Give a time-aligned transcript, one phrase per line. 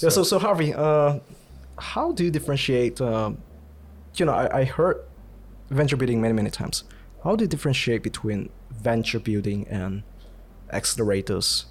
[0.00, 1.18] Yeah, so so Harvey, uh,
[1.78, 3.00] how do you differentiate?
[3.00, 3.38] Um,
[4.16, 4.96] you know, I, I heard
[5.70, 6.84] venture building many many times.
[7.24, 10.02] How do you differentiate between venture building and
[10.72, 11.64] accelerators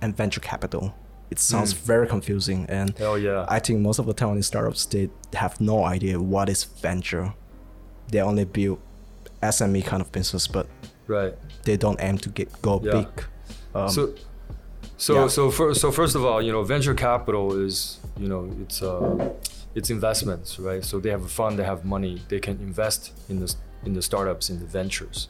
[0.00, 0.94] and venture capital?
[1.30, 1.78] It sounds Hmm.
[1.86, 3.44] very confusing, and Hell yeah.
[3.48, 7.34] I think most of the Taiwanese startups they have no idea what is venture.
[8.08, 8.78] They only build
[9.42, 10.68] SME kind of business, but
[11.08, 11.34] right.
[11.64, 12.92] they don't aim to get go Yeah.
[12.92, 13.24] big.
[13.74, 14.14] Um, so
[14.96, 15.28] so yeah.
[15.28, 19.30] so first so first of all you know venture capital is you know it's uh
[19.74, 20.82] it's investments right?
[20.82, 24.02] So they have a fund they have money they can invest in the in the
[24.02, 25.28] startups in the ventures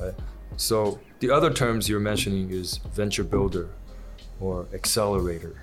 [0.00, 0.14] right?
[0.56, 3.68] So the other terms you're mentioning is venture builder
[4.40, 5.62] or accelerator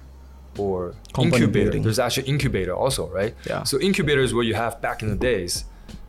[0.57, 1.65] or Company incubator.
[1.65, 1.83] building.
[1.83, 3.35] there's actually incubator also right?
[3.45, 3.63] Yeah.
[3.63, 5.65] so incubator is what you have back in the days.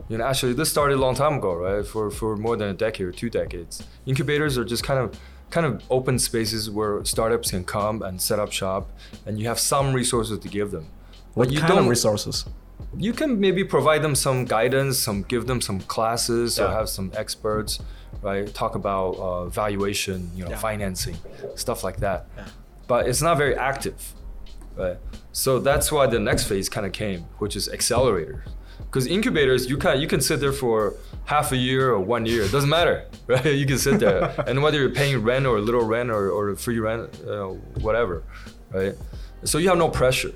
[0.09, 1.85] You know actually this started a long time ago right?
[1.85, 3.83] For for more than a decade or two decades.
[4.07, 5.19] Incubators are just kind of
[5.51, 8.91] kind of open spaces where startups can come and set up shop
[9.25, 10.87] and you have some resources to give them.
[11.35, 12.45] What you kind of don't resources?
[12.99, 17.11] you can maybe provide them some guidance some give them some classes or have some
[17.17, 17.79] experts
[18.23, 20.57] right talk about uh, valuation you know Yeah.
[20.59, 21.17] financing
[21.57, 22.27] stuff like that.
[22.87, 24.15] But it's not very active
[24.77, 24.97] right?
[25.33, 28.41] So that's why the next phase kind of came which is accelerators.
[28.87, 30.95] Because incubators you can you can sit there for
[31.27, 33.45] half a year or one year it doesn't matter right?
[33.45, 34.33] You can sit there.
[34.47, 37.49] And whether you're paying rent or little rent or, or free rent uh,
[37.87, 38.23] whatever
[38.73, 38.95] right?
[39.45, 40.33] So you have no pressure.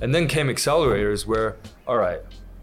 [0.00, 2.20] And then came accelerators where all right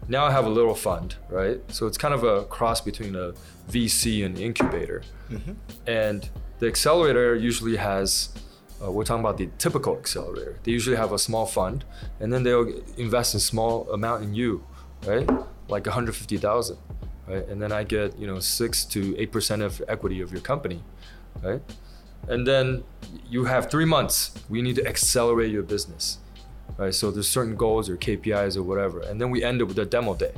[0.08, 1.60] now i have a little fund right?
[1.68, 3.34] So it's kind of a cross between a
[3.70, 5.02] vc and incubator.
[5.86, 6.28] And
[6.60, 8.28] the accelerator usually has
[8.82, 10.58] uh, we're talking about the typical accelerator.
[10.64, 11.84] They usually have a small fund
[12.20, 14.64] and then they'll invest a small amount in you
[15.06, 15.28] right?
[15.68, 16.76] Like 150000
[17.26, 17.46] right?
[17.48, 20.82] And then i get you know 6 to 8% of equity of your company
[21.42, 21.62] right?
[22.28, 22.84] And then
[23.28, 24.32] you have three months.
[24.48, 26.18] We need to accelerate your business
[26.76, 26.94] right?
[26.94, 29.00] So there's certain goals or kpis or whatever.
[29.00, 30.32] And then we end it with a demo day.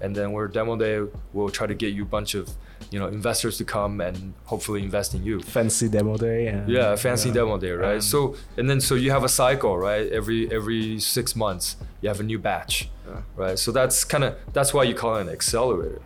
[0.00, 2.50] And then we're demo day we'll try to get you a bunch of
[2.90, 5.40] you know investors to come and hopefully invest in you.
[5.40, 6.48] Fancy demo day.
[6.48, 7.94] And, yeah fancy demo day right?
[7.96, 10.10] Um, so and then so you have a cycle right?
[10.10, 12.88] Every every six months you have a new batch
[13.36, 13.58] right?
[13.58, 16.00] So that's kind of that's why you call it an accelerator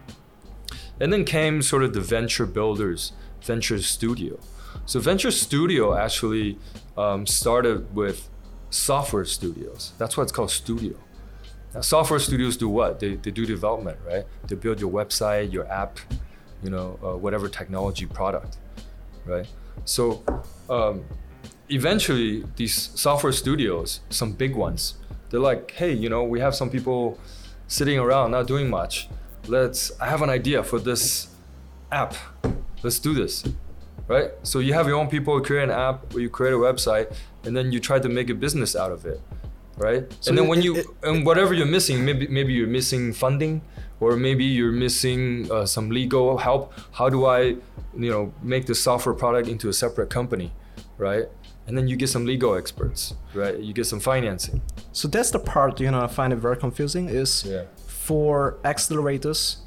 [1.00, 4.38] and then came sort of the venture builders venture studio.
[4.86, 6.58] So venture studio actually
[6.96, 8.28] um, started with
[8.70, 9.92] software studios.
[9.98, 10.94] That's why it's called studio.
[11.74, 13.00] Now, software studios do what?
[13.00, 14.24] They, they do development right?
[14.46, 15.98] They build your website your app
[16.62, 18.56] you know uh, whatever technology product
[19.26, 19.46] right?
[19.84, 20.22] So
[20.70, 21.04] um,
[21.68, 24.94] eventually these software studios some big ones
[25.30, 27.18] they're like hey you know we have some people
[27.66, 29.08] sitting around not doing much
[29.46, 31.28] let's i have an idea for this
[31.92, 32.14] app.
[32.82, 33.44] Let's do this
[34.06, 34.30] right?
[34.42, 37.54] So you have your own people create an app or you create a website and
[37.56, 39.20] then you try to make a business out of it
[39.76, 40.04] right?
[40.20, 43.12] So and then it- when you it- and whatever you're missing maybe maybe you're missing
[43.12, 43.60] funding
[44.00, 47.40] or maybe you're missing uh, some legal help how do i
[48.04, 50.52] you know make the software product into a separate company
[50.98, 51.26] right?
[51.66, 53.58] And then you get some legal experts right?
[53.58, 54.62] You get some financing.
[54.92, 57.64] So that's the part you know I find it very confusing is Yeah.
[58.08, 59.58] For accelerators,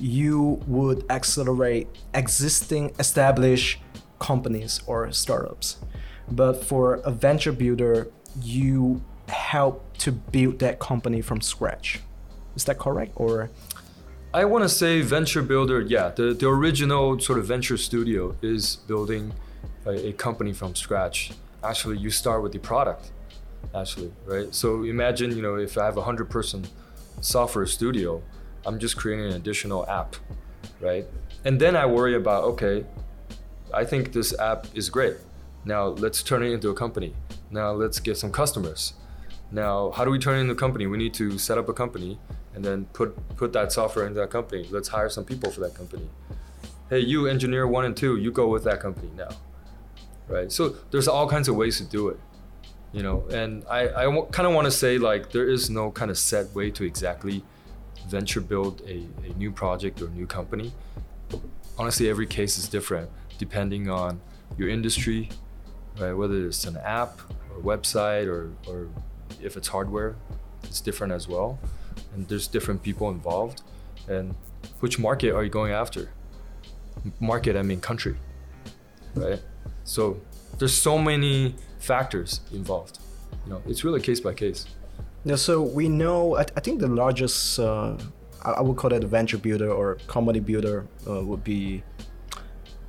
[0.00, 3.80] you would accelerate existing established
[4.18, 5.76] companies or startups.
[6.30, 8.08] But for a venture builder,
[8.40, 12.00] you help to build that company from scratch.
[12.56, 13.12] Is that correct?
[13.16, 13.50] Or
[14.32, 16.08] I want to say venture builder, yeah.
[16.08, 19.34] The, the original sort of venture studio is building
[19.84, 21.32] a, a company from scratch.
[21.62, 23.10] Actually, you start with the product,
[23.74, 24.54] actually, right?
[24.54, 26.66] So imagine, you know, if I have a 100 person
[27.20, 28.22] software studio,
[28.66, 30.16] I'm just creating an additional app,
[30.80, 31.06] right?
[31.44, 32.84] And then I worry about, okay,
[33.74, 35.16] I think this app is great.
[35.64, 37.14] Now let's turn it into a company.
[37.50, 38.94] Now let's get some customers.
[39.50, 40.86] Now, how do we turn it into a company?
[40.86, 42.18] We need to set up a company
[42.54, 44.66] and then put put that software into that company.
[44.70, 46.08] Let's hire some people for that company.
[46.88, 49.30] Hey, you engineer one and two, you go with that company now,
[50.28, 50.50] right?
[50.50, 52.20] So there's all kinds of ways to do it,
[52.92, 53.24] you know.
[53.32, 56.18] And I I w- kind of want to say like there is no kind of
[56.18, 57.44] set way to exactly
[58.08, 60.72] venture build a, a new project or new company.
[61.78, 64.20] Honestly, every case is different depending on
[64.58, 65.30] your industry,
[66.00, 66.12] right?
[66.12, 68.88] Whether it's an app or website or, or
[69.40, 70.14] if it's hardware,
[70.64, 71.58] it's different as well.
[72.14, 73.62] And there's different people involved.
[74.08, 74.34] And
[74.80, 76.10] which market are you going after?
[77.18, 78.16] Market, I mean country,
[79.14, 79.40] right?
[79.84, 80.20] So
[80.58, 82.98] there's so many factors involved.
[83.46, 84.66] You know, it's really case by case.
[85.24, 87.96] Yeah, so we know, I, I think the largest, uh,
[88.42, 91.82] I, would call it a venture builder or company builder uh, would be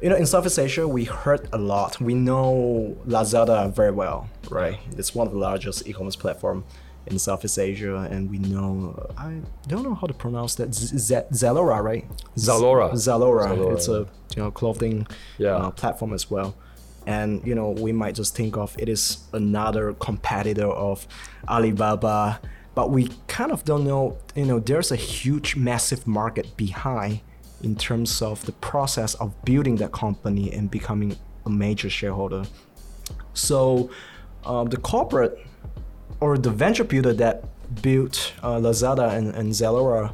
[0.01, 2.01] you know, in Southeast Asia, we heard a lot.
[2.01, 4.77] We know Lazada very well, right?
[4.97, 6.65] It's one of the largest e-commerce platform
[7.07, 11.27] in Southeast Asia, and we know I don't know how to pronounce that Z- Z-
[11.31, 12.05] Zalora, right?
[12.35, 12.91] Zalora.
[12.91, 13.47] Zalora.
[13.55, 14.05] Zalora, It's a
[14.35, 15.07] you know clothing
[15.37, 15.55] Yeah.
[15.55, 16.53] uh, platform as well.
[17.05, 21.07] And you know, we might just think of it is another competitor of
[21.47, 22.39] Alibaba,
[22.75, 24.17] but we kind of don't know.
[24.35, 27.21] You know, there's a huge, massive market behind
[27.61, 31.15] in terms of the process of building that company and becoming
[31.45, 32.43] a major shareholder.
[33.33, 33.89] So,
[34.45, 35.39] um, the corporate
[36.19, 37.43] or the venture builder that
[37.81, 40.13] built uh, Lazada and, and Zalora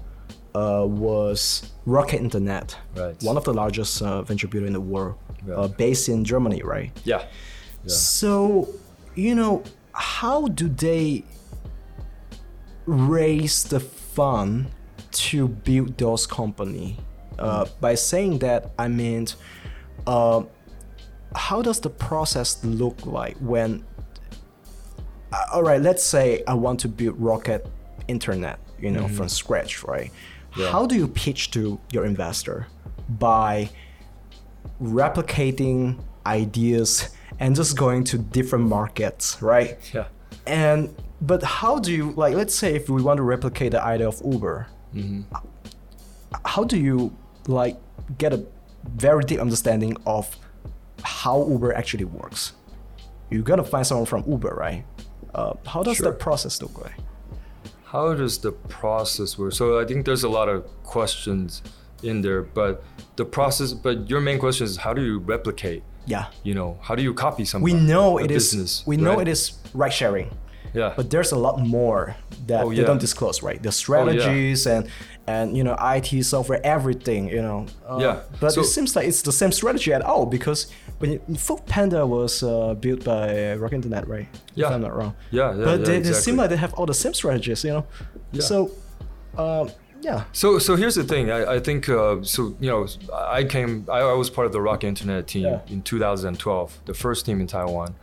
[0.56, 3.22] uh, was Rocket Internet, Right.
[3.24, 5.16] one of the largest uh, venture builder in the world,
[5.54, 6.92] uh, based in Germany, right?
[7.04, 7.26] Yeah.
[7.84, 7.88] Yeah.
[7.88, 8.68] So,
[9.16, 9.64] you know,
[9.94, 11.24] how do they
[12.86, 14.72] raise the fund
[15.12, 16.98] to build those company?
[17.38, 19.28] Uh, by saying that, I mean,
[20.06, 20.44] uh,
[21.36, 23.86] how does the process look like when?
[25.32, 27.66] Uh, all right, let's say I want to build Rocket
[28.08, 30.12] Internet, you know, from scratch, right?
[30.58, 30.72] Yeah.
[30.72, 32.68] How do you pitch to your investor
[33.08, 33.70] by
[34.82, 37.10] replicating ideas
[37.40, 39.78] and just going to different markets, right?
[39.94, 40.08] Yeah.
[40.46, 42.34] And but how do you like?
[42.36, 44.68] Let's say if we want to replicate the idea of Uber,
[46.46, 47.16] how do you
[47.48, 47.78] like
[48.18, 48.46] get a
[48.96, 50.36] very deep understanding of
[51.04, 52.54] how Uber actually works?
[53.30, 54.86] You gotta find someone from Uber, right?
[55.36, 56.12] Uh, how does Sure.
[56.12, 56.96] that process look like?
[57.86, 59.54] How does the process work?
[59.54, 61.62] So I think there's a lot of questions
[62.04, 62.84] in there, but
[63.16, 63.74] the process.
[63.74, 65.84] But your main question is how do you replicate?
[66.06, 67.64] Yeah, You know, how do you copy something?
[67.64, 68.52] we know it is.
[68.52, 69.28] business, we know right?
[69.28, 70.32] it is ride sharing.
[70.72, 70.94] Yeah.
[70.96, 72.16] but there's a lot more
[72.46, 73.62] that Oh, they don't disclose, right?
[73.62, 74.88] The strategies and
[75.26, 77.66] and you know IT software, everything, you know.
[77.90, 78.16] Uh, Yeah.
[78.40, 80.68] But So- it seems like it's the same strategy at all because
[81.00, 84.28] when you, Food Panda was uh, built by Rocket Internet, right?
[84.56, 84.68] Yeah.
[84.68, 85.14] If I'm not wrong.
[85.32, 87.72] Yeah, yeah, But yeah, they, they seem like they have all the same strategies, you
[87.74, 87.86] know.
[88.32, 88.42] Yeah.
[88.44, 88.72] So,
[89.38, 89.70] um,
[90.02, 90.24] yeah.
[90.32, 91.32] So, so here's the thing.
[91.32, 92.56] I, I think uh, so.
[92.60, 93.86] You know, I came.
[93.90, 95.60] I, I was part of the Rocket Internet team Yeah.
[95.68, 97.96] in 2012, the first team in Taiwan.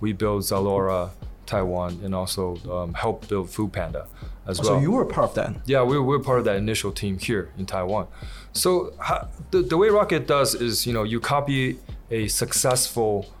[0.00, 1.10] We built Zalora
[1.46, 4.06] Taiwan and also um, helped build Food Panda
[4.46, 4.68] as well.
[4.68, 5.54] So you were part of that.
[5.66, 8.06] Yeah, we're, we're part of that initial team here in Taiwan.
[8.52, 11.78] So how, the, the way Rocket does is, you know, you copy
[12.10, 13.32] a successful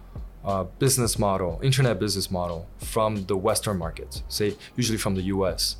[0.44, 5.76] uh, business model, internet business model from the Western markets, say usually from the US,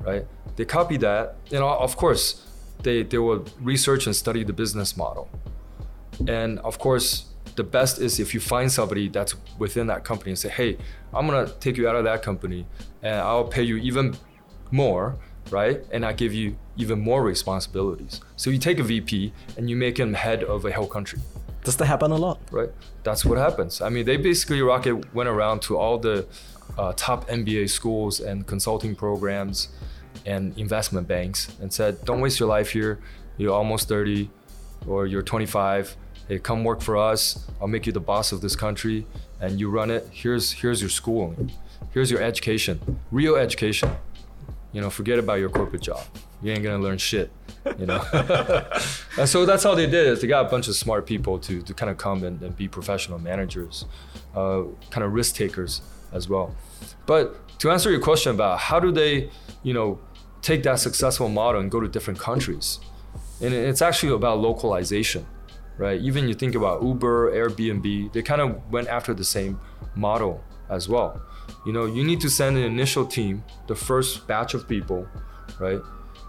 [0.00, 0.26] right?
[0.56, 2.44] They copy that, and of course,
[2.82, 5.28] they, they will research and study the business model.
[6.26, 10.38] And of course, the best is if you find somebody that's within that company and
[10.38, 10.76] say, hey,
[11.12, 12.66] I'm gonna take you out of that company
[13.02, 14.16] and I'll pay you even
[14.70, 15.16] more,
[15.50, 15.80] right?
[15.92, 18.20] And I give you even more responsibilities.
[18.36, 21.20] So you take a VP and you make him head of a whole country,
[21.64, 22.38] Does that happen a lot?
[22.52, 22.70] right?
[23.02, 23.80] That's what happens.
[23.80, 26.26] I mean, they basically Rocket went around to all the
[26.76, 29.68] uh, top MBA schools and consulting programs
[30.28, 32.98] and investment banks and said, don't waste your life here.
[33.38, 34.30] You're almost 30
[34.86, 35.96] or you're 25.
[36.28, 37.46] Hey, come work for us.
[37.60, 39.06] I'll make you the boss of this country
[39.40, 40.06] and you run it.
[40.12, 41.50] Here's here's your schooling.
[41.92, 43.00] Here's your education.
[43.10, 43.90] Real education.
[44.72, 46.02] You know, forget about your corporate job.
[46.42, 47.30] You ain't gonna learn shit.
[47.78, 48.04] You know.
[49.18, 50.20] and so that's how they did it.
[50.20, 52.68] They got a bunch of smart people to, to kind of come and, and be
[52.68, 53.86] professional managers,
[54.36, 55.80] uh, kind of risk takers
[56.12, 56.54] as well.
[57.06, 59.30] But to answer your question about how do they,
[59.62, 59.98] you know,
[60.42, 62.78] take that successful model and go to different countries,
[63.40, 65.26] and it's actually about localization,
[65.76, 66.00] right?
[66.00, 69.60] Even you think about Uber, Airbnb, they kind of went after the same
[69.94, 71.20] model as well.
[71.64, 75.06] You know, you need to send an initial team, the first batch of people,
[75.58, 75.80] right,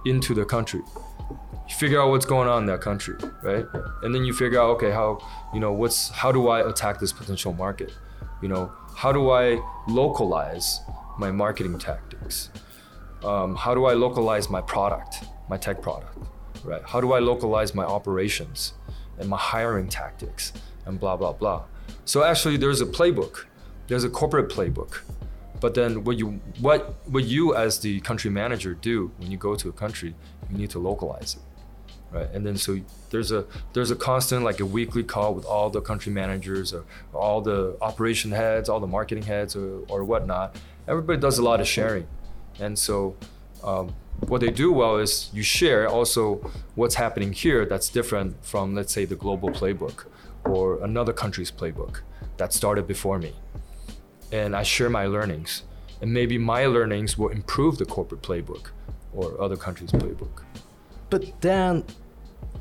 [0.05, 0.81] into the country.
[1.29, 3.65] You figure out what's going on in that country, right?
[4.01, 5.19] And then you figure out, okay, how,
[5.53, 7.91] you know, what's, how do I attack this potential market?
[8.41, 10.79] You know, how do I localize
[11.17, 12.49] my marketing tactics?
[13.23, 16.17] Um, how do I localize my product, my tech product,
[16.63, 16.81] right?
[16.85, 18.73] How do I localize my operations
[19.19, 20.53] and my hiring tactics
[20.85, 21.63] and blah, blah, blah.
[22.05, 23.45] So actually there's a playbook,
[23.87, 25.01] there's a corporate playbook.
[25.59, 29.55] But then what you what what you as the country manager do when you go
[29.55, 30.15] to a country,
[30.49, 31.41] you need to localize it.
[32.11, 32.29] Right.
[32.33, 35.81] And then so there's a there's a constant like a weekly call with all the
[35.81, 40.55] country managers or, all the operation heads, all the marketing heads or, or whatnot.
[40.87, 42.07] Everybody does a lot of sharing.
[42.59, 43.15] And so
[43.63, 43.93] um,
[44.27, 46.35] what they do well is you share also
[46.75, 50.05] what's happening here that's different from let's say the global playbook
[50.45, 52.01] or another country's playbook
[52.37, 53.33] that started before me
[54.31, 55.63] and I share my learnings.
[56.01, 58.67] And maybe my learnings will improve the corporate playbook
[59.13, 60.43] or other countries' playbook.
[61.09, 61.83] But then,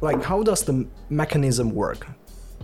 [0.01, 2.09] like, how does the mechanism work?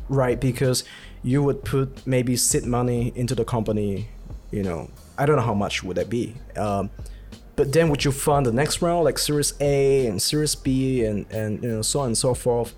[0.08, 0.40] right?
[0.40, 0.84] Because
[1.22, 4.08] you would put maybe seed money into the company.
[4.50, 6.34] You know, I don't know how much would that be.
[6.56, 6.90] Um,
[7.56, 11.26] but then would you fund the next round like Series A and Series B and
[11.30, 12.74] and you know so on and so forth,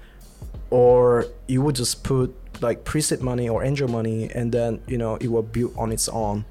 [0.71, 5.17] or you would just put like pre-seed money or angel money and then you know
[5.17, 6.45] it will build on its own.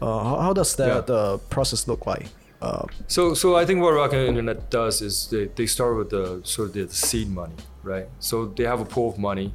[0.00, 1.00] Uh, how, how does that Yeah.
[1.02, 2.26] the process look like?
[2.62, 6.40] Uh, So, so I think what Rocket Internet does is they, they start with the
[6.44, 8.06] sort of the seed money, right?
[8.18, 9.52] So they have a pool of money,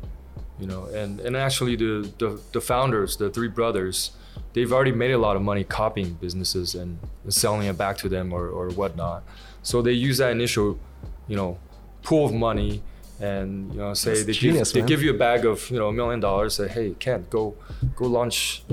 [0.60, 4.12] you know, and, and actually the, the, the founders, the three brothers,
[4.56, 6.98] they've already made a lot of money copying businesses and
[7.28, 9.22] selling it back to them or, or whatnot.
[9.62, 10.80] So they use that initial,
[11.28, 11.60] you know,
[12.04, 12.82] pool of money
[13.20, 15.78] and you know say That's they genius, give they give you a bag of you
[15.78, 16.56] know a million dollars.
[16.56, 17.56] Say hey Ken, go
[17.96, 18.64] go launch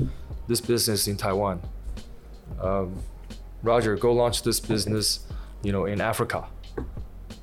[0.49, 1.61] this business in Taiwan.
[2.61, 2.97] Um,
[3.63, 5.21] Roger, go launch this business,
[5.63, 6.47] you know, in Africa,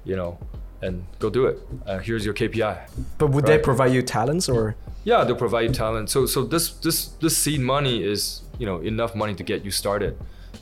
[0.04, 0.38] you know,
[0.82, 1.58] and go do it.
[1.86, 2.90] Uh, here's your KPI.
[3.18, 4.76] but would they provide you talents or?
[5.04, 6.10] Yeah, they'll provide you talent.
[6.10, 9.72] So so this this this seed money is you know enough money to get you
[9.72, 10.18] started,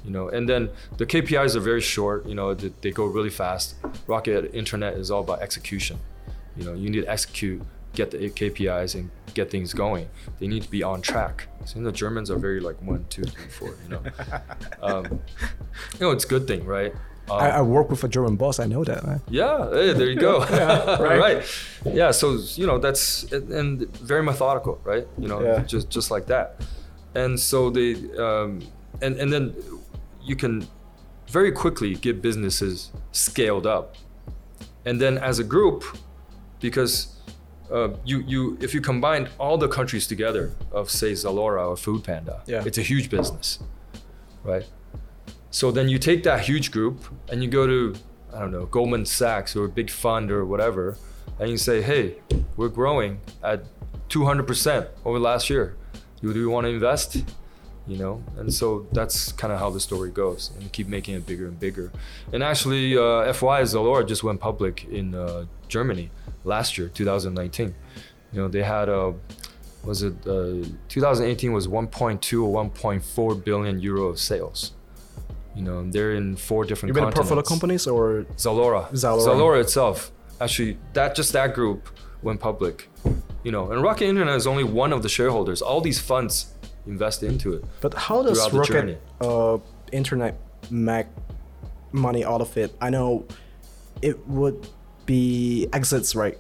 [0.06, 0.30] you know.
[0.30, 2.26] And then the KPIs are very short.
[2.28, 3.76] You know, they, they go really fast.
[4.06, 6.00] Rocket Internet is all about execution.
[6.56, 7.62] You know, you need to execute,
[7.94, 10.08] get the KPIs, and get things going.
[10.40, 11.48] They need to be on track.
[11.66, 13.76] So the Germans are very like one, two, three, four.
[13.84, 14.02] You know,
[14.82, 15.20] um,
[15.94, 16.94] you know, it's a good thing, right?
[17.30, 18.60] Um, I, I work with a German boss.
[18.60, 19.06] I know that.
[19.06, 19.22] Man.
[19.30, 20.40] yeah, hey, there you go.
[20.50, 21.20] Yeah, right.
[21.20, 21.46] right.
[21.86, 25.06] Yeah, so you know that's and and very methodical, right?
[25.18, 25.64] You know, Yeah.
[25.64, 26.62] just just like that.
[27.16, 28.62] And so they um,
[29.02, 29.54] and and then
[30.24, 30.68] you can
[31.32, 33.96] very quickly get businesses scaled up,
[34.86, 35.84] and then as a group,
[36.62, 37.08] because
[37.72, 42.04] uh, you you if you combine all the countries together of say Zalora or Food
[42.04, 42.64] Panda, Yeah.
[42.66, 43.60] it's a huge business,
[44.46, 44.66] right?
[45.52, 47.96] So then you take that huge group and you go to
[48.34, 50.98] I don't know Goldman Sachs or a big fund or whatever,
[51.40, 52.18] and you say, hey,
[52.56, 53.64] we're growing at
[54.10, 55.76] 200% over last year.
[56.22, 57.24] Do you want to invest?
[57.88, 61.26] You know, and so that's kind of how the story goes, and keep making it
[61.26, 61.90] bigger and bigger.
[62.34, 66.12] And actually, uh, FY Zalora just went public in uh, Germany
[66.44, 67.74] last year, 2019.
[68.34, 69.14] You know, they had a
[69.86, 74.74] was it uh, 2018 was 1.2 or 1.4 billion euro of sales.
[75.58, 78.92] You know, they're in four different You mean a portfolio companies or Zalora.
[78.92, 79.60] Zalora.
[79.60, 81.90] itself, actually, that just that group
[82.22, 82.88] went public.
[83.44, 85.62] You know, and Rocket Internet is only one of the shareholders.
[85.62, 86.54] All these funds
[86.86, 87.66] invest into it.
[87.82, 89.58] But how does Rocket uh,
[89.92, 90.38] Internet
[90.70, 91.08] make
[91.92, 92.76] money out of it?
[92.80, 93.26] I know
[94.04, 94.68] it would
[95.08, 96.38] be exits, right?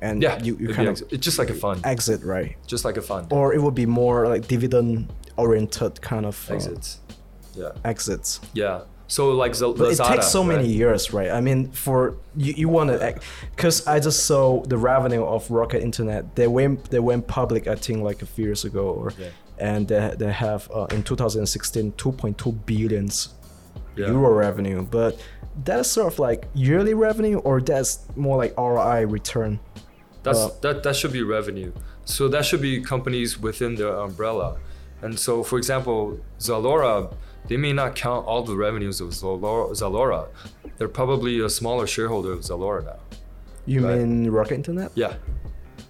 [0.00, 2.56] And Yeah, you, you kind of it's just like a fund, exit, right?
[2.66, 3.32] just like a fund.
[3.32, 7.00] Or it would be more like dividend oriented kind of uh, Exits.
[7.60, 8.40] Yeah, exits.
[8.54, 8.80] yeah.
[9.06, 10.48] So like Z- But Lazada, it takes so right?
[10.56, 11.30] many years, right?
[11.38, 13.14] I mean, for you, you want to,
[13.56, 16.22] because I just saw the revenue of Rocket Internet.
[16.36, 19.28] They went they went public, I think, like a few years ago, or Yeah.
[19.58, 23.34] and they, they have uh, in 2016 2.2 billions
[23.96, 24.12] Yeah.
[24.12, 24.82] euro revenue.
[24.90, 25.12] But
[25.64, 29.58] that's sort of like yearly revenue, or that's more like ROI return.
[30.22, 31.72] That's Uh, that that should be revenue.
[32.04, 34.56] So that should be companies within their umbrella.
[35.02, 37.10] And so, for example, Zalora,
[37.48, 40.28] they may not count all the revenues of Zalora.
[40.78, 43.00] They're probably a smaller shareholder of Zalora now.
[43.66, 43.98] You Right.
[43.98, 44.92] mean Rocket Internet?
[44.94, 45.14] Yeah.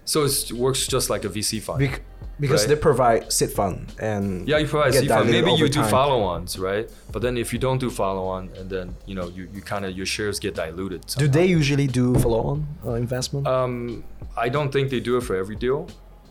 [0.04, 1.78] So it works just like a VC fund.
[1.80, 2.02] Bec-
[2.40, 2.70] because Right.
[2.70, 5.30] they provide seed fund and yeah, you provide seed fund.
[5.30, 5.90] Maybe you do time.
[5.90, 6.88] follow-ons, right?
[7.12, 9.92] But then if you don't do follow-on, and then you know you, you kind of
[9.92, 11.04] your shares get diluted.
[11.18, 13.46] Do they usually do follow-on uh, investment?
[13.46, 14.04] Um,
[14.38, 15.86] I don't think they do it for every deal.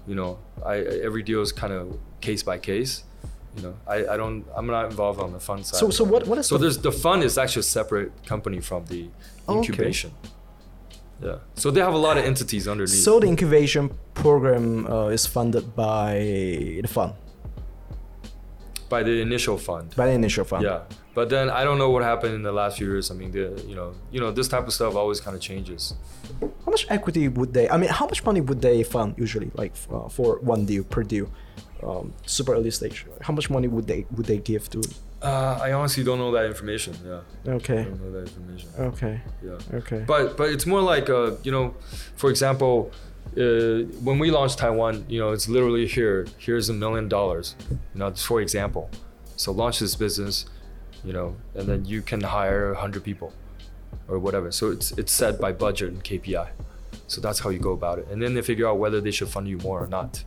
[0.08, 3.04] You know, I every deal is kind of case by case.
[3.58, 5.80] You know, I, I don't I'm not involved on the fund side.
[5.80, 8.60] So- so what- what is so the- there's the fund is actually a separate company
[8.62, 9.10] from the
[9.48, 9.60] Oh, okay.
[9.60, 10.12] incubation.
[11.22, 11.38] Yeah.
[11.56, 13.04] So they have a lot of entities underneath.
[13.04, 16.14] So the incubation program uh, is funded by
[16.84, 17.14] the fund,
[18.90, 19.96] by the initial fund.
[19.96, 20.64] by the initial fund.
[20.64, 20.82] Yeah.
[21.14, 23.12] But then I don't know what happened in the last few years.
[23.12, 25.94] I mean, the you know you know this type of stuff always kind of changes.
[26.66, 27.68] How much equity would they?
[27.70, 31.04] I mean, how much money would they fund usually, like uh, for one deal per
[31.04, 31.28] deal,
[31.84, 33.06] um, super early stage?
[33.22, 34.82] How much money would they would they give to?
[35.22, 36.96] Uh, I honestly don't know that information.
[37.06, 37.22] Yeah.
[37.46, 38.70] I Okay, don't know that information.
[38.80, 39.58] okay, Yeah.
[39.80, 40.04] okay.
[40.08, 41.74] But but it's more like uh, you know,
[42.16, 42.92] for example,
[43.38, 46.26] uh, when we launched Taiwan, you know, it's literally here.
[46.38, 47.56] Here's a million dollars.
[47.70, 48.90] You know, for example.
[49.36, 50.46] So launch this business,
[51.06, 53.32] you know, and then you can hire hundred people,
[54.08, 54.52] or whatever.
[54.52, 56.48] So it's it's set by budget and KPI.
[57.08, 59.30] So that's how you go about it, and then they figure out whether they should
[59.30, 60.24] fund you more or not.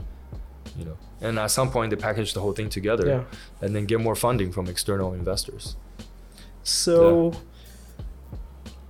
[0.77, 3.25] You know, and at some point they package the whole thing together, Yeah.
[3.61, 5.77] and then get more funding from external investors.
[6.65, 7.33] So,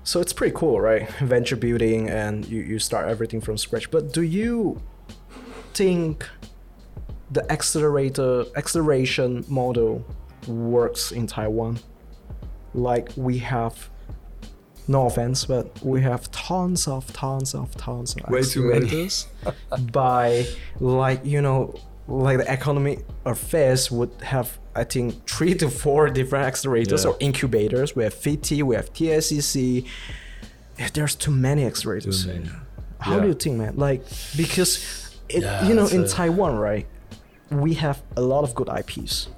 [0.04, 1.08] so it's pretty cool, right?
[1.20, 3.90] Venture building, and you, you start everything from scratch.
[3.90, 4.80] But do you
[5.74, 6.28] think
[7.30, 10.04] the accelerator acceleration model
[10.46, 11.78] works in Taiwan?
[12.74, 13.88] Like we have
[14.88, 18.86] no offense, but we have tons of tons of tons of Way too many.
[18.86, 19.26] accelerators
[19.92, 20.46] by
[20.80, 21.74] like you know
[22.08, 27.10] like the economic affairs would have I think three to four different accelerators Yeah.
[27.10, 27.94] or incubators.
[27.94, 29.86] We have FIT, we have TSEC.
[30.94, 32.22] There's too many accelerators.
[32.24, 32.50] Too many.
[32.98, 33.20] How Yeah.
[33.22, 33.74] do you think, man?
[33.76, 34.02] Like
[34.36, 34.78] because
[35.28, 36.86] it, Yeah, you know in a- Taiwan, right?
[37.50, 39.28] We have a lot of good IPs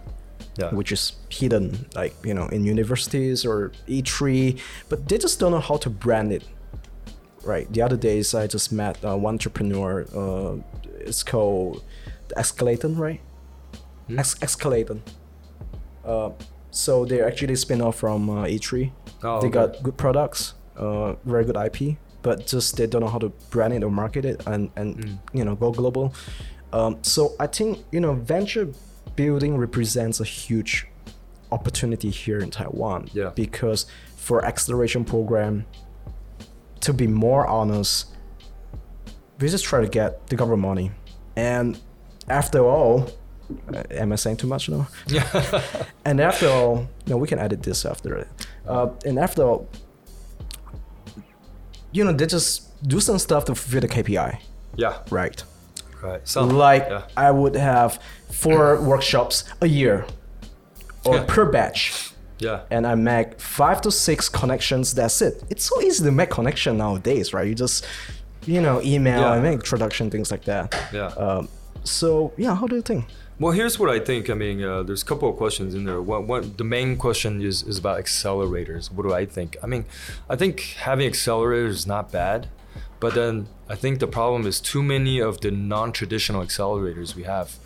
[0.56, 0.70] Yeah.
[0.70, 4.56] which is hidden like you know in universities or ITRI
[4.88, 6.44] but they just don't know how to brand it
[7.44, 10.56] right the other days I just met uh, one entrepreneur uh,
[11.00, 11.82] it's called
[12.36, 13.20] Escalaton right
[14.08, 14.18] Hmm?
[14.18, 15.00] Ex- Escalaton
[16.04, 16.30] uh,
[16.70, 18.92] so they're actually spin off from uh, ITRI
[19.22, 19.54] Oh, they okay.
[19.54, 23.72] got good products uh, very good IP but just they don't know how to brand
[23.74, 25.18] it or market it and and Mm.
[25.32, 26.14] you know go global
[26.72, 28.68] um, so I think you know venture
[29.16, 30.86] building represents a huge
[31.52, 33.30] opportunity here in Taiwan Yeah.
[33.34, 35.66] because for acceleration program
[36.80, 38.06] to be more honest
[39.40, 40.90] we just try to get the government money
[41.36, 41.78] and
[42.28, 43.08] after all
[43.74, 45.26] uh, am I saying too much now Yeah.
[46.04, 48.28] and after all, no, we can edit this after it.
[48.66, 49.68] Uh, and after all,
[51.92, 54.38] you know, they just do some stuff to fulfill the KPI,
[54.76, 54.98] yeah.
[55.10, 55.42] right?
[56.04, 56.20] Right.
[56.28, 57.02] Some, like yeah.
[57.16, 57.98] I would have
[58.30, 60.06] four workshops a year
[61.04, 61.24] or Yeah.
[61.26, 62.10] per batch.
[62.38, 62.60] Yeah.
[62.70, 64.92] And I make five to six connections.
[64.94, 65.42] That's it.
[65.50, 67.46] It's so easy to make connection nowadays, right?
[67.46, 67.86] You just,
[68.46, 69.34] you know, email Yeah.
[69.34, 70.66] and make introduction, things like that.
[70.92, 71.06] Yeah.
[71.26, 71.48] Um,
[71.84, 73.06] so yeah, how do you think?
[73.40, 74.30] Well, here's what I think.
[74.30, 76.00] I mean, uh, there's a couple of questions in there.
[76.00, 78.92] One, one, the main question is, is about accelerators.
[78.92, 79.56] What do I think?
[79.62, 79.84] I mean,
[80.30, 82.48] I think having accelerators is not bad,
[83.04, 87.56] but then I think the problem is too many of the non-traditional accelerators we have.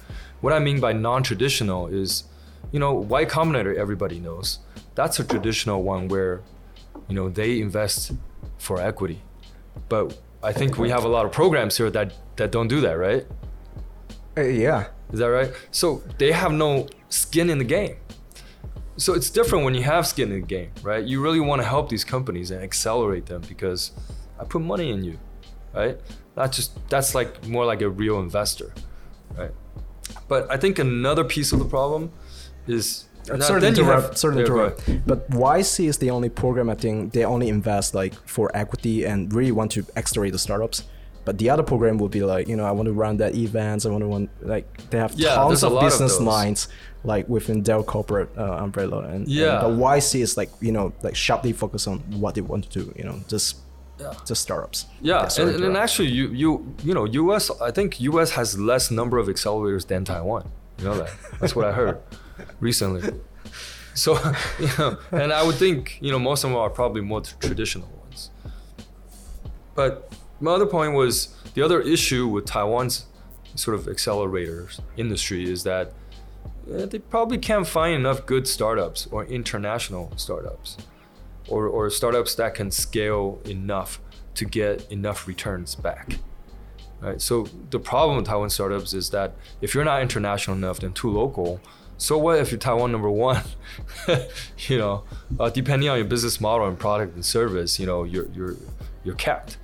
[0.40, 2.24] What I mean by non-traditional is,
[2.72, 4.58] you know, Y Combinator everybody knows.
[4.96, 6.40] That's a traditional one where,
[7.08, 8.14] you know, they invest
[8.58, 9.22] for equity.
[9.88, 12.94] But I think we have a lot of programs here that that don't do that,
[12.94, 13.24] right?
[14.36, 14.88] Uh, yeah.
[15.12, 15.52] Is that right?
[15.70, 17.94] So they have no skin in the game.
[18.96, 21.04] So it's different when you have skin in the game, right?
[21.04, 23.92] You really want to help these companies and accelerate them because
[24.40, 25.18] I put money in you,
[25.78, 25.96] right?
[26.36, 28.72] Not just that's like more like a real investor,
[29.36, 29.52] right?
[30.28, 32.10] But I think another piece of the problem
[32.66, 34.18] is Uh, now- sorry to you have- interrupt.
[34.18, 34.88] Sorry to interrupt.
[34.88, 35.02] ahead.
[35.06, 39.32] But YC is the only program I think they only invest like for equity and
[39.38, 40.78] really want to accelerate the startups.
[41.26, 43.84] But the other program would be like, you know, I want to run that events.
[43.84, 46.68] I want to run like they have Yeah, tons of lot of business lines
[47.04, 48.98] like within their corporate uh, umbrella.
[49.00, 49.60] And, and Yeah.
[49.60, 52.84] the YC is like you know like sharply focused on what they want to do.
[52.96, 53.56] You know, just
[53.98, 54.14] Yeah.
[54.24, 54.86] just startups.
[55.00, 57.50] Yeah, and, and actually, you you you know, U.S.
[57.60, 58.30] I think U.S.
[58.32, 60.50] has less number of accelerators than Taiwan.
[60.78, 61.10] You know that?
[61.40, 61.98] That's what I heard
[62.60, 63.02] recently.
[63.94, 64.14] So,
[64.60, 67.88] you know, and I would think you know most of them are probably more traditional
[67.88, 68.30] ones.
[69.74, 73.06] But my other point was the other issue with Taiwan's
[73.54, 75.92] sort of accelerators industry is that
[76.72, 80.76] eh, they probably can't find enough good startups or international startups
[81.48, 84.00] or, or startups that can scale enough
[84.34, 86.18] to get enough returns back.
[87.00, 87.20] Right.
[87.20, 91.10] So the problem with Taiwan startups is that if you're not international enough, then too
[91.10, 91.60] local.
[91.96, 93.42] So what if you're Taiwan number one?
[94.68, 95.04] you know,
[95.38, 98.56] uh, depending on your business model and product and service, you know, you're you're
[99.04, 99.58] you're capped,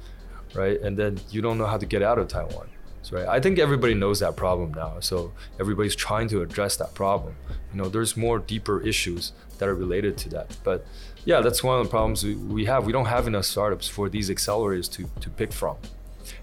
[0.54, 0.80] right?
[0.80, 2.68] And then you don't know how to get out of Taiwan.
[3.02, 3.28] So, right.
[3.28, 4.98] I think everybody knows that problem now.
[5.00, 7.34] So everybody's trying to address that problem.
[7.72, 10.56] You know, there's more deeper issues that are related to that.
[10.64, 10.86] But
[11.24, 12.84] yeah, that's one of the problems we, we have.
[12.86, 15.76] We don't have enough startups for these accelerators to, to pick from.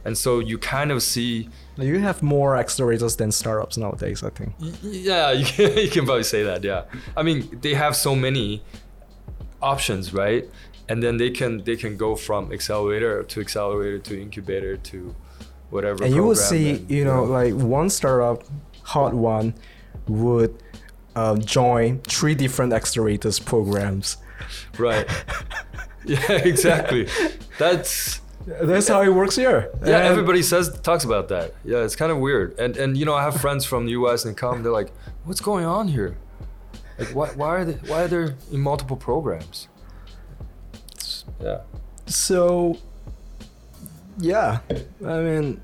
[0.06, 4.24] And so you kind of see, You have more accelerators than startups nowadays.
[4.24, 4.54] I think.
[4.82, 6.64] yeah, you can, you can probably say that.
[6.64, 6.84] Yeah,
[7.16, 8.62] I mean they have so many
[9.62, 10.48] options, right?
[10.90, 15.16] And then they can they can go from accelerator to accelerator to incubator to
[15.70, 16.04] whatever.
[16.04, 18.44] and you will see and, you know like one startup
[18.84, 19.54] hot one
[20.08, 20.54] would
[21.16, 24.18] uh, join three different accelerators programs
[24.78, 25.08] right.
[26.06, 27.08] yeah, exactly.
[27.58, 29.98] That's that's how it works here yeah.
[30.00, 31.54] And- Everybody says talks about that.
[31.64, 32.58] Yeah, it's kind of weird.
[32.60, 34.26] And and you know I have friends from the U.S.
[34.26, 34.64] and come.
[34.64, 34.92] They're like,
[35.26, 36.18] "What's going on here?
[36.98, 39.68] Like, why why are they why are there in multiple programs?"
[41.40, 41.62] Yeah.
[42.06, 42.78] so
[44.20, 44.60] yeah
[45.06, 45.62] i mean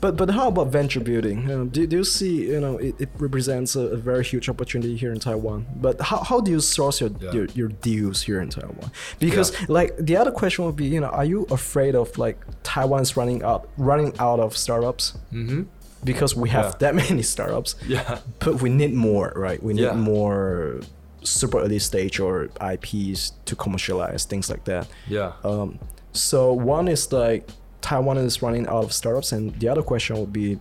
[0.00, 2.94] but but how about venture building you know, do, do you see you know it,
[3.00, 6.60] it represents a, a very huge opportunity here in taiwan but how, how do you
[6.60, 7.32] source your, Yeah.
[7.32, 11.08] your your deals here in taiwan because like the other question would be you know
[11.08, 15.62] are you afraid of like taiwan's running out running out of startups Mm-hmm.
[16.04, 16.78] because we have Yeah.
[16.82, 18.18] that many startups, Yeah.
[18.38, 19.62] but we need more, right?
[19.62, 19.94] We need Yeah.
[20.14, 20.80] more
[21.22, 24.88] super early stage or IPs to commercialize things like that.
[25.08, 25.32] Yeah.
[25.44, 25.78] Um,
[26.12, 27.42] so one is like
[27.80, 30.58] Taiwan is running out of startups, and the other question would be,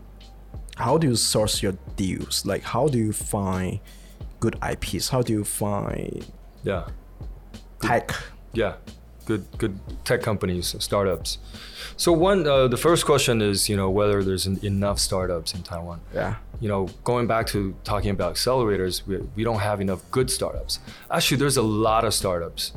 [0.77, 2.45] how do you source your deals?
[2.45, 3.79] Like, how do you find
[4.39, 5.10] good IPs?
[5.10, 6.25] How do you find
[6.63, 6.86] Yeah.
[7.82, 8.13] tech?
[8.53, 8.73] Yeah,
[9.25, 11.38] good good tech companies, startups.
[11.97, 15.63] So one, uh, the first question is, you know, whether there's en- enough startups in
[15.63, 15.99] Taiwan.
[16.13, 16.36] Yeah.
[16.62, 20.79] You know, going back to talking about accelerators, we, we don't have enough good startups.
[21.12, 22.71] Actually, there's a lot of startups,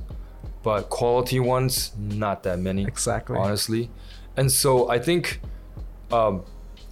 [0.64, 2.84] but quality ones, not that many.
[2.84, 3.36] Exactly.
[3.38, 3.90] Honestly,
[4.36, 5.40] and so I think,
[6.10, 6.44] um,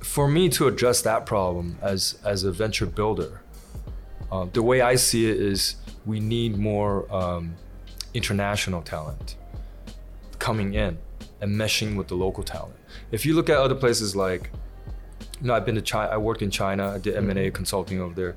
[0.02, 3.40] for me to address that problem as as a venture builder,
[4.32, 5.76] uh, the way I see it is
[6.06, 7.54] we need more um,
[8.14, 9.36] international talent
[10.38, 10.98] coming in
[11.40, 12.74] and meshing with the local talent.
[13.10, 14.50] If you look at other places like,
[15.40, 18.14] you know, I've been to China, I worked in China, I did M&A consulting over
[18.14, 18.36] there,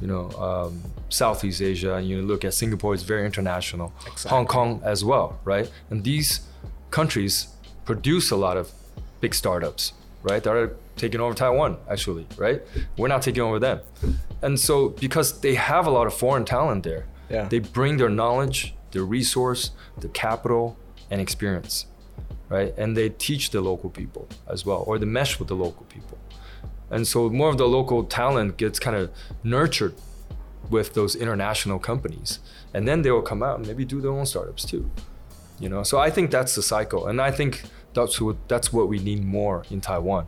[0.00, 3.92] you know, um, Southeast Asia, and you look at Singapore, it's very international.
[4.06, 4.30] Exactly.
[4.30, 5.70] Hong Kong as well, right?
[5.90, 6.40] And these
[6.90, 7.48] countries
[7.94, 8.66] produce a lot of
[9.20, 9.82] big startups,
[10.22, 10.42] right?
[10.44, 10.70] That are
[11.02, 12.58] taking over Taiwan, actually, right?
[12.96, 13.78] We're not taking over them.
[14.42, 14.74] And so,
[15.06, 17.48] because they have a lot of foreign talent there, Yeah.
[17.52, 18.58] they bring their knowledge,
[18.92, 19.62] their resource,
[20.00, 20.64] their capital,
[21.10, 21.74] and experience,
[22.48, 22.70] right?
[22.80, 24.24] And they teach the local people
[24.54, 26.16] as well, or they mesh with the local people.
[26.94, 29.10] And so more of the local talent gets kind of
[29.42, 29.94] nurtured
[30.74, 32.38] with those international companies.
[32.74, 34.82] And then they will come out and maybe do their own startups too.
[35.62, 37.06] You know, so I think that's the cycle.
[37.10, 37.52] And I think
[37.94, 40.26] that's what that's what we need more in Taiwan.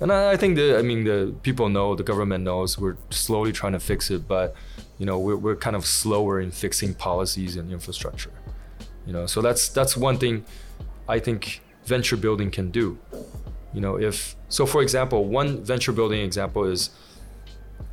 [0.00, 3.52] And I, I think the I mean the people know, the government knows we're slowly
[3.52, 4.54] trying to fix it, but
[4.98, 8.32] you know, we're, we're kind of slower in fixing policies and infrastructure.
[9.06, 10.44] You know, so that's that's one thing
[11.08, 12.98] I think venture building can do.
[13.72, 16.90] You know, if so for example, one venture building example is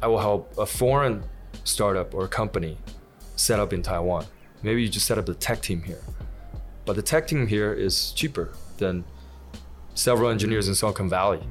[0.02, 1.24] I will help a foreign
[1.63, 2.78] startup or company
[3.36, 4.26] set up in Taiwan.
[4.63, 6.02] Maybe you just set up the tech team here.
[6.86, 9.06] But the tech team here is cheaper than
[9.94, 11.41] several engineers in Silicon Valley,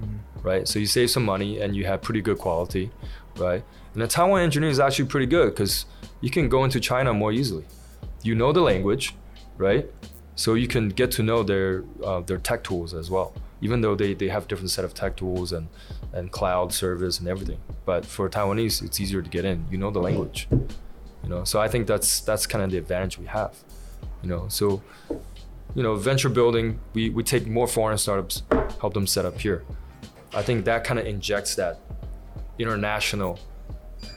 [0.43, 0.69] right?
[0.69, 2.91] So you save some money and you have pretty good quality,
[3.37, 3.63] right?
[3.95, 5.87] And the Taiwan engineer is actually pretty good because
[6.21, 7.65] you can go into China more easily.
[8.23, 9.15] You know the language,
[9.57, 9.87] right?
[10.35, 13.95] So you can get to know their uh, their tech tools as well, even though
[13.95, 15.69] they, they have different set of tech tools and,
[16.13, 17.59] and cloud service and everything.
[17.85, 19.67] But for Taiwanese, it's easier to get in.
[19.71, 21.45] You know the language, you know.
[21.45, 23.53] So I think that's that's kind of the advantage we have,
[24.23, 24.49] you know.
[24.49, 24.83] So
[25.75, 28.43] you know, venture building, we, we take more foreign startups,
[28.81, 29.65] help them set up here.
[30.35, 31.81] I think that kind of injects that
[32.59, 33.39] international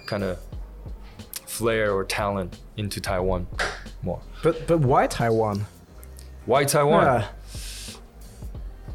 [0.06, 0.40] kind of
[1.46, 3.48] flair or talent into Taiwan
[4.02, 4.22] more.
[4.44, 5.66] But but why Taiwan?
[6.46, 7.04] Why Taiwan?
[7.04, 7.28] Yeah,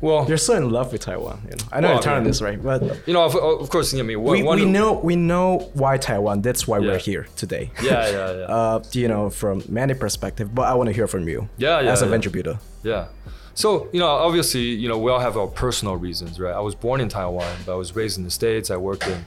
[0.00, 1.40] Well, you're so in love with Taiwan.
[1.44, 2.28] You know, I know Well, you're telling yeah.
[2.30, 5.70] this right, but you know, of, of course, I mean, we, we know we know
[5.74, 6.42] why Taiwan.
[6.42, 6.86] That's why Yeah.
[6.88, 7.70] we're here today.
[7.82, 8.44] Yeah, yeah, yeah.
[8.58, 11.48] uh, you know, from many perspective, but I want to hear from you.
[11.56, 12.10] Yeah, yeah, As a yeah.
[12.12, 12.58] venture builder.
[12.84, 13.06] Yeah.
[13.54, 16.54] So, you know, obviously, you know, we all have our personal reasons, right?
[16.54, 18.70] I was born in Taiwan, but I was raised in the States.
[18.70, 19.24] I worked in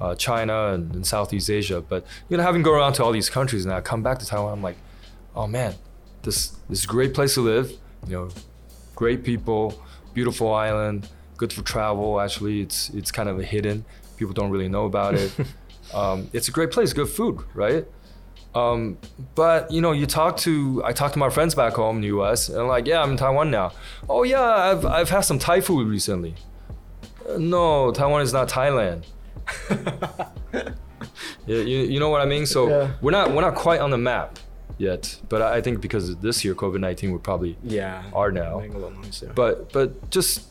[0.00, 1.82] uh, China and in Southeast Asia.
[1.82, 4.26] But, you know, having gone around to all these countries and I come back to
[4.26, 4.78] Taiwan, I'm like,
[5.36, 5.74] oh man,
[6.22, 7.70] this, this is a great place to live.
[8.06, 8.28] You know,
[8.96, 9.74] great people,
[10.14, 12.20] beautiful island, good for travel.
[12.20, 13.84] Actually, it's, it's kind of a hidden.
[14.16, 15.32] People don't really know about it.
[15.94, 17.86] um, it's a great place, good food, right?
[18.54, 18.98] Um,
[19.34, 22.08] but you know, you talk to I talk to my friends back home in the
[22.08, 22.48] U.S.
[22.48, 23.72] and I'm like, yeah, I'm in Taiwan now.
[24.08, 26.34] Oh yeah, I've I've had some Thai food recently.
[27.28, 29.04] "Uh, no, Taiwan is not Thailand.
[30.52, 30.64] yeah,
[31.46, 32.46] you, you know what I mean.
[32.46, 32.92] So Yeah.
[33.00, 34.38] we're not we're not quite on the map
[34.78, 35.20] yet.
[35.28, 38.02] But I think because this year COVID-19, we're probably Yeah.
[38.14, 38.58] are now.
[38.60, 39.32] Making a lot of noise, yeah.
[39.34, 40.46] But but just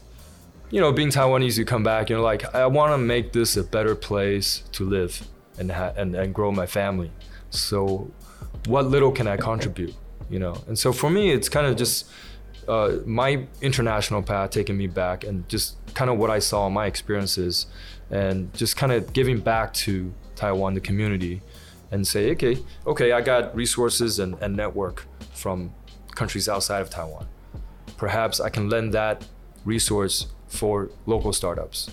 [0.69, 2.09] you know, being Taiwanese, you come back.
[2.09, 5.25] You know, like I want to make this a better place to live
[5.57, 7.09] and ha- and and grow my family.
[7.49, 8.11] So,
[8.67, 9.95] what little can I contribute?
[10.29, 12.05] You know, and so for me, it's kind of just
[12.67, 16.85] uh, my international path taking me back and just kind of what I saw, my
[16.85, 17.67] experiences,
[18.11, 21.41] and just kind of giving back to Taiwan, the community,
[21.91, 25.73] and say, okay, okay, I got resources and, and network from
[26.15, 27.27] countries outside of Taiwan.
[27.97, 29.25] Perhaps I can lend that
[29.65, 31.89] resource for local startups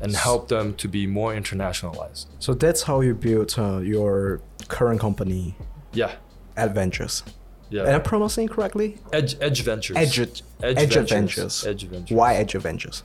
[0.00, 2.26] and help them to be more internationalized.
[2.38, 5.54] so that's how you built uh, your current company,
[5.92, 6.12] Yeah,
[6.56, 7.22] Adventures.
[7.70, 7.82] yeah.
[7.84, 8.98] Am I pronouncing correctly?
[9.12, 9.96] Edge Edge Ventures.
[9.96, 10.96] Edge, Edge, Edge Ventures.
[11.12, 11.66] Adventures.
[11.66, 12.16] Edge Ventures.
[12.16, 13.02] Why Edge Adventures?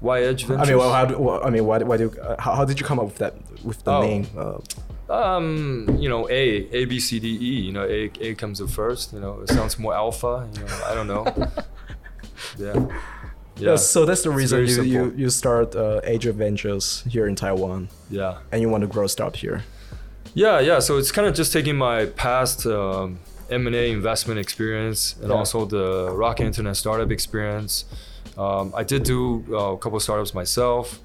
[0.00, 0.66] Why Edge Ventures?
[0.68, 2.64] I mean, well, how do, well, I mean, why, why do you, uh, how, how
[2.64, 4.00] did you come up with that with the Oh.
[4.02, 4.26] name?
[4.36, 4.58] Uh,
[5.08, 7.60] Um, you know, A, A, B, C, D, E.
[7.66, 9.12] You know, A, A comes up first.
[9.12, 10.48] You know, it sounds more alpha.
[10.54, 11.24] You know, I don't know.
[12.58, 12.86] yeah.
[13.58, 13.76] Yeah.
[13.76, 17.88] so that's the It's reason you, you, you start uh, Aegis Ventures here in Taiwan
[18.10, 18.38] Yeah.
[18.52, 19.64] and you want to grow startup here.
[20.34, 20.78] Yeah, yeah.
[20.80, 25.36] So it's kind of just taking my past um, M&A investment experience and Yeah.
[25.36, 27.86] also the Rocket Internet startup experience.
[28.36, 31.00] Um, I did do uh, a couple of startups myself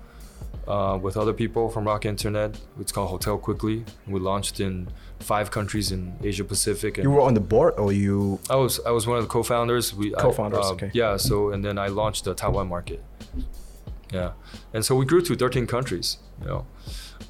[0.68, 2.60] uh, with other people from Rocket Internet.
[2.80, 3.88] It's called HotelQuickly.
[4.08, 4.88] We launched in
[5.20, 6.98] five countries in Asia Pacific.
[6.98, 9.30] And You were on the board or you I was I was one of the
[9.30, 9.94] co-founders.
[9.94, 10.92] We Co-founders, um, okay.
[10.94, 11.18] Yeah.
[11.18, 13.04] So and then I launched the Taiwan market.
[14.12, 14.34] Yeah,
[14.74, 16.18] and so we grew to 13 countries.
[16.42, 16.66] You know,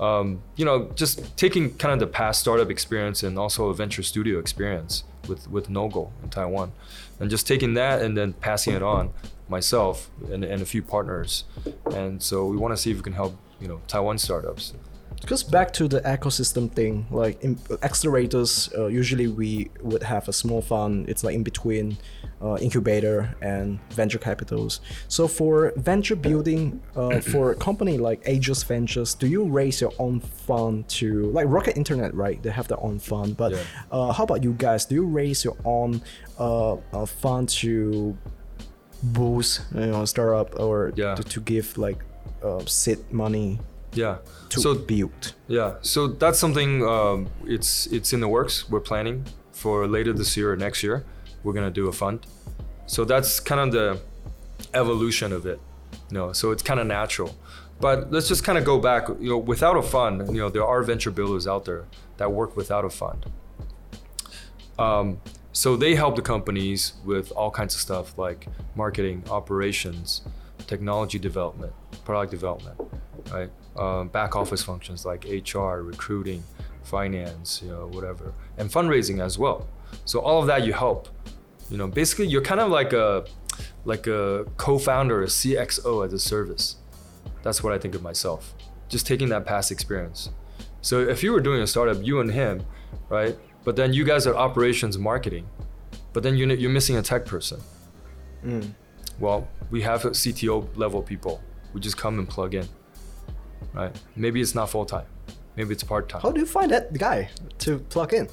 [0.03, 4.01] um, you know, just taking kind of the past startup experience and also a venture
[4.01, 6.71] studio experience with with Nogo in Taiwan,
[7.19, 9.11] and just taking that and then passing it on
[9.51, 11.43] myself and, and a few partners,
[11.93, 14.73] and so we want to see if we can help you know Taiwan startups.
[15.21, 17.55] Because back to the ecosystem thing, like in
[17.89, 21.07] accelerators, uh, usually we would have a small fund.
[21.09, 21.97] It's like in between
[22.41, 24.81] uh, incubator and venture capitals.
[25.09, 29.93] So for venture building, uh, for a company like Aegis Ventures, do you raise your
[29.99, 32.41] own fund to like Rocket Internet, right?
[32.41, 33.59] They have their own fund, but Yeah.
[33.91, 34.85] uh, how about you guys?
[34.85, 36.01] Do you raise your own
[36.39, 38.17] uh, uh, fund to
[39.03, 41.15] boost, you know, startup or Yeah.
[41.15, 41.97] to, to give like
[42.43, 43.59] uh, seed money
[43.93, 44.17] Yeah.
[44.49, 45.33] to so build?
[45.47, 48.69] Yeah, so that's something um, it's it's in the works.
[48.69, 51.03] We're planning for later this year or next year.
[51.43, 52.19] We're gonna do a fund.
[52.87, 53.99] So that's kind of the
[54.73, 55.59] evolution of it.
[56.09, 57.35] You know, so it's kind of natural.
[57.79, 59.07] But let's just kind of go back.
[59.19, 61.85] You know, without a fund, you know, there are venture builders out there
[62.17, 63.25] that work without a fund.
[64.77, 65.19] Um,
[65.53, 70.21] so they help the companies with all kinds of stuff like marketing, operations,
[70.67, 71.73] technology development,
[72.05, 72.79] product development,
[73.31, 73.49] right?
[73.75, 76.43] Um, back office functions like HR, recruiting,
[76.83, 79.67] finance, you know, whatever, and fundraising as well.
[80.05, 81.09] So all of that you help.
[81.69, 83.25] You know, basically you're kind of like a
[83.85, 86.77] like a co-founder, a CXO as a service.
[87.43, 88.53] That's what I think of myself.
[88.89, 90.29] Just taking that past experience.
[90.81, 92.65] So if you were doing a startup, you and him,
[93.09, 93.37] right?
[93.63, 95.47] But then you guys are operations marketing,
[96.13, 97.59] but then you're, you're missing a tech person.
[98.43, 98.71] Mm.
[99.19, 101.41] Well, we have CTO level people.
[101.73, 102.67] We just come and plug in,
[103.73, 103.95] right?
[104.15, 105.05] Maybe it's not full time,
[105.55, 106.21] maybe it's part time.
[106.21, 108.27] How do you find that guy to plug in?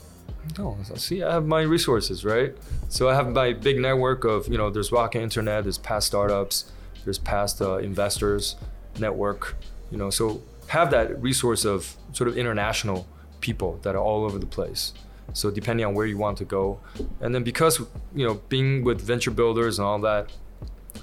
[0.56, 2.56] No, see, I have my resources, right?
[2.88, 6.72] So I have my big network of, you know, there's Rocket Internet, there's past startups,
[7.04, 8.56] there's past uh, investors
[8.98, 9.56] network,
[9.90, 10.10] you know.
[10.10, 13.06] So have that resource of sort of international
[13.40, 14.94] people that are all over the place.
[15.32, 16.80] So depending on where you want to go,
[17.20, 17.78] and then because
[18.14, 20.30] you know being with venture builders and all that,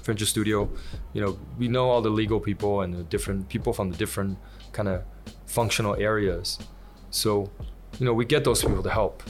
[0.06, 0.68] venture studio,
[1.12, 4.38] you know, we know all the legal people and the different people from the different
[4.72, 5.02] kind of
[5.46, 6.58] functional areas.
[7.10, 7.50] So,
[7.98, 9.22] you know, we get those people to help.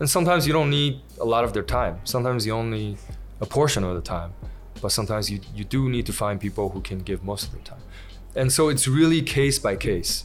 [0.00, 2.00] And sometimes you don't need a lot of their time.
[2.04, 2.96] Sometimes you only
[3.40, 4.32] a portion of the time.
[4.80, 7.62] But sometimes you, you do need to find people who can give most of their
[7.62, 7.82] time.
[8.34, 10.24] And so it's really case by case.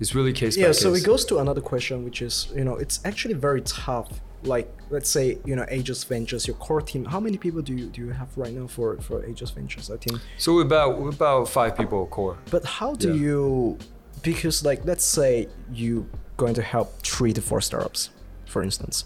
[0.00, 0.66] It's really case by case.
[0.66, 4.20] Yeah, so it goes to another question, which is, you know, it's actually very tough.
[4.42, 7.04] Like, let's say, you know, Aegis Ventures, your core team.
[7.06, 9.90] How many people do you do you have right now for for Aegis Ventures?
[9.90, 10.20] I think.
[10.38, 12.36] So we're about about five people core.
[12.50, 13.14] But how do Yeah.
[13.26, 13.78] you?
[14.22, 18.10] Because like, let's say you going to help three to four startups,
[18.46, 19.04] for instance.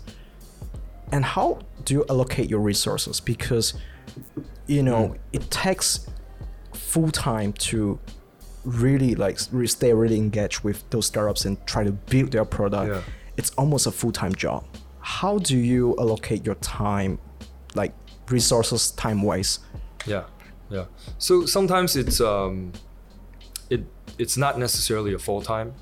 [1.13, 3.21] And how do you allocate your resources?
[3.21, 3.75] Because,
[4.67, 5.19] you know, Mm.
[5.33, 6.07] it takes
[6.75, 7.99] full time to
[8.69, 12.93] really like stay really engaged with those startups and try to build their product.
[12.93, 13.13] Yeah.
[13.37, 14.65] It's almost a full time job.
[15.01, 17.19] How do you allocate your time,
[17.75, 17.95] like
[18.29, 19.61] resources time wise?
[20.07, 20.25] Yeah,
[20.71, 20.85] yeah.
[21.19, 22.73] So sometimes it's um,
[23.71, 23.85] it
[24.19, 25.73] it's not necessarily a full time.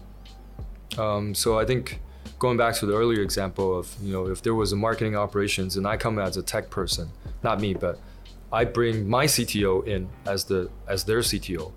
[0.99, 2.01] Um, so I think
[2.39, 5.77] going back to the earlier example of you know if there was a marketing operations
[5.77, 7.11] and I come as a tech person,
[7.43, 7.99] not me, but
[8.53, 11.73] I bring my CTO in as the as their CTO,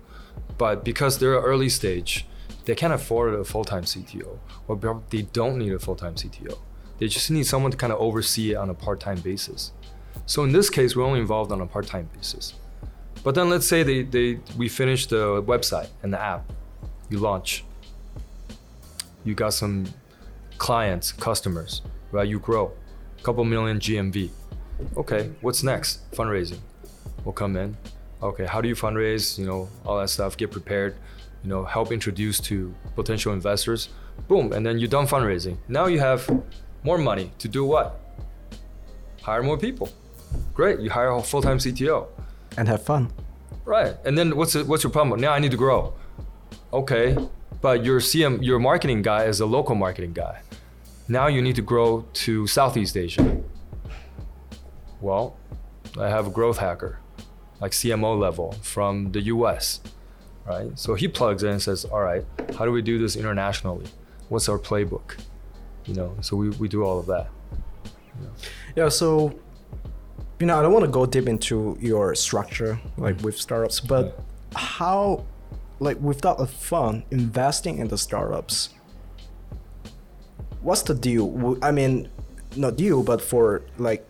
[0.60, 2.26] but because they're early stage,
[2.66, 6.58] they can't afford a full time CTO, or they don't need a full time CTO.
[6.98, 9.72] They just need someone to kind of oversee it on a part time basis.
[10.26, 12.54] So in this case, we're only involved on a part-time basis.
[13.24, 16.52] But then let's say they, they we finish the website and the app,
[17.08, 17.64] you launch.
[19.24, 19.86] You got some
[20.58, 22.28] clients, customers, right?
[22.28, 22.72] You grow,
[23.18, 24.30] a couple million GMV.
[24.96, 26.10] Okay, what's next?
[26.12, 26.60] Fundraising.
[27.24, 27.76] We'll come in.
[28.22, 29.38] Okay, how do you fundraise?
[29.38, 30.36] You know, all that stuff.
[30.36, 30.96] Get prepared.
[31.42, 33.88] You know, help introduce to potential investors.
[34.28, 35.56] Boom, and then you're done fundraising.
[35.68, 36.28] Now you have
[36.82, 37.98] more money to do what?
[39.22, 39.88] Hire more people.
[40.54, 42.06] Great, you hire a full-time CTO.
[42.58, 43.10] And have fun.
[43.64, 43.96] Right.
[44.04, 45.20] And then what's the, what's your problem?
[45.20, 45.94] Now I need to grow.
[46.72, 47.16] Okay,
[47.60, 50.40] but your CM, your marketing guy is a local marketing guy.
[51.08, 53.40] Now you need to grow to Southeast Asia.
[55.00, 55.36] Well,
[55.98, 56.98] I have a growth hacker.
[57.60, 59.80] Like CMO level from the US,
[60.46, 60.76] right?
[60.78, 62.24] So he plugs in and says, all right,
[62.56, 63.86] how do we do this internationally?
[64.28, 65.18] What's our playbook?
[65.84, 67.28] You know, so we, we do all of that.
[68.76, 69.34] Yeah, so
[70.38, 74.18] you know, I don't want to go deep into your structure like with startups, but
[74.54, 75.26] how
[75.80, 78.70] like without a fund investing in the startups,
[80.62, 81.58] what's the deal?
[81.62, 82.08] I mean,
[82.56, 84.06] not deal, but for like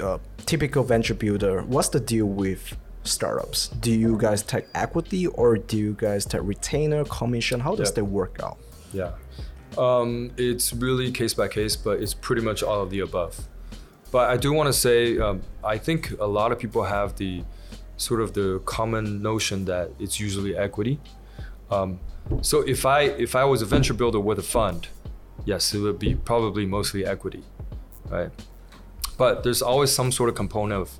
[0.00, 3.68] uh, typical venture builder, what's the deal with startups?
[3.68, 7.60] Do you guys take equity or do you guys take retainer commission?
[7.60, 7.94] How does Yeah.
[7.96, 8.58] that work out?
[8.92, 9.12] Yeah.
[9.76, 13.40] Um, it's really case by case, but it's pretty much all of the above.
[14.10, 17.44] But I do want to say, um, I think a lot of people have the
[17.96, 20.98] sort of the common notion that it's usually equity.
[21.70, 22.00] Um,
[22.40, 24.88] so if I if I was a venture builder with a fund,
[25.44, 27.42] yes, it would be probably mostly equity,
[28.08, 28.30] right?
[29.18, 30.90] But there's always some sort of component of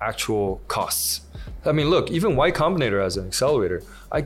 [0.00, 1.20] actual costs.
[1.64, 4.24] I mean, look, even Y Combinator as an accelerator, I,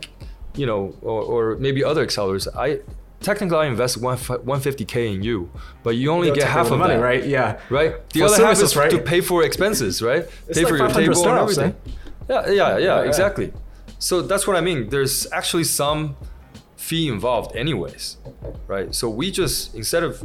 [0.55, 2.81] you know, or, or maybe other accelerators, I
[3.21, 5.51] technically I invest one 150k in you,
[5.83, 7.25] but you only get half the of money, that, right?
[7.27, 7.59] Yeah.
[7.71, 8.09] Right.
[8.11, 8.91] The For other half is right?
[8.91, 10.25] to pay for expenses, right?
[10.49, 11.43] It's pay like for your 500 table and eh?
[11.43, 11.75] everything.
[12.29, 13.09] Yeah, yeah, yeah, Yeah, yeah.
[13.09, 13.53] exactly.
[13.99, 14.89] So that's what I mean.
[14.91, 16.17] There's actually some
[16.77, 18.19] fee involved, anyways,
[18.69, 18.95] right?
[18.95, 20.23] So we just instead of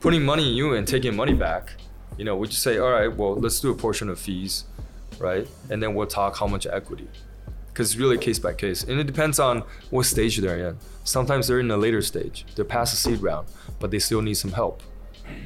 [0.00, 1.74] putting money in you and taking money back,
[2.18, 4.64] you know, we just say, all right, well, let's do a portion of fees,
[5.18, 5.46] right?
[5.70, 7.08] And then we'll talk how much equity,
[7.68, 10.78] because it's really case by case, and it depends on what stage they're in.
[11.04, 14.34] Sometimes they're in a later stage, they're past the seed round, but they still need
[14.34, 14.82] some help,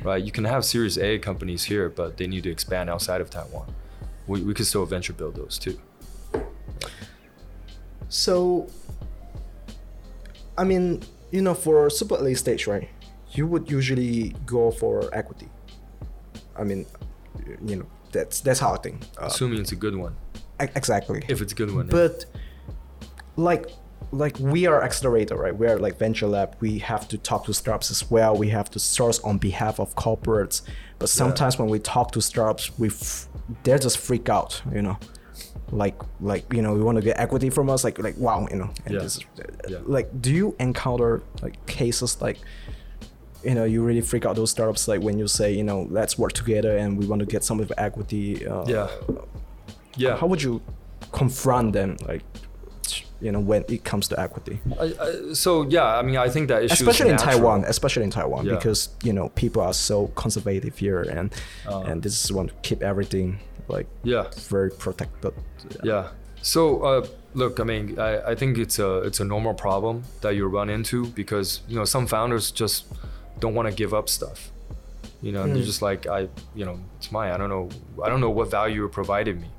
[0.02, 0.24] right?
[0.24, 3.72] You can have Series A companies here, but they need to expand outside of Taiwan.
[4.26, 5.78] We, we could still venture build those too.
[8.08, 8.68] So,
[10.56, 12.88] I mean, you know, for super early stage, right?
[13.32, 15.48] You would usually go for equity.
[16.58, 16.86] I mean,
[17.64, 19.02] you know, that's that's how I think.
[19.20, 20.14] Uh, assuming it's a good one.
[20.60, 21.24] exactly.
[21.28, 21.86] If it's a good one.
[21.88, 22.24] but
[23.36, 23.66] like
[24.10, 27.54] like we are accelerator right we are like venture lab we have to talk to
[27.54, 30.60] startups as well we have to source on behalf of corporates
[30.98, 33.26] but sometimes when we talk to startups we f-
[33.62, 34.98] they just freak out you know
[35.70, 38.56] like like you know we want to get equity from us like like wow you
[38.56, 39.00] know and Yeah.
[39.00, 39.20] this
[39.66, 39.78] Yeah.
[39.86, 42.38] like do you encounter like cases like
[43.44, 46.18] you know you really freak out those startups like when you say you know let's
[46.18, 48.88] work together and we want to get some of the equity uh, yeah.
[49.96, 50.16] Yeah.
[50.16, 50.61] how would you
[51.12, 52.22] confront them like
[53.20, 56.48] you know when it comes to equity I, I, so yeah, I mean, I think
[56.48, 58.55] that issue is especially in taiwan especially in taiwan Yeah.
[58.57, 61.33] because you know people are so conservative here and
[61.68, 61.81] Uh.
[61.88, 64.24] and this is want to keep everything like Yeah.
[64.48, 65.33] very protected
[65.85, 66.09] Yeah.
[66.44, 70.35] So uh, look, I mean, I, I think it's a it's a normal problem that
[70.35, 72.85] you run into because you know some founders just
[73.42, 74.50] don't want to give up stuff.
[75.20, 76.20] You know, and they're just like I,
[76.59, 77.31] you know, it's mine.
[77.35, 77.68] I don't know.
[78.05, 79.50] I don't know what value you provided me.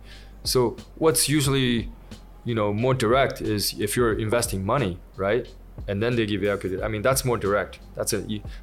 [0.44, 1.90] So what's usually,
[2.44, 5.48] you know, more direct is if you're investing money, right?
[5.88, 6.82] And then they give you equity.
[6.82, 7.80] I mean, that's more direct.
[7.96, 8.20] That's a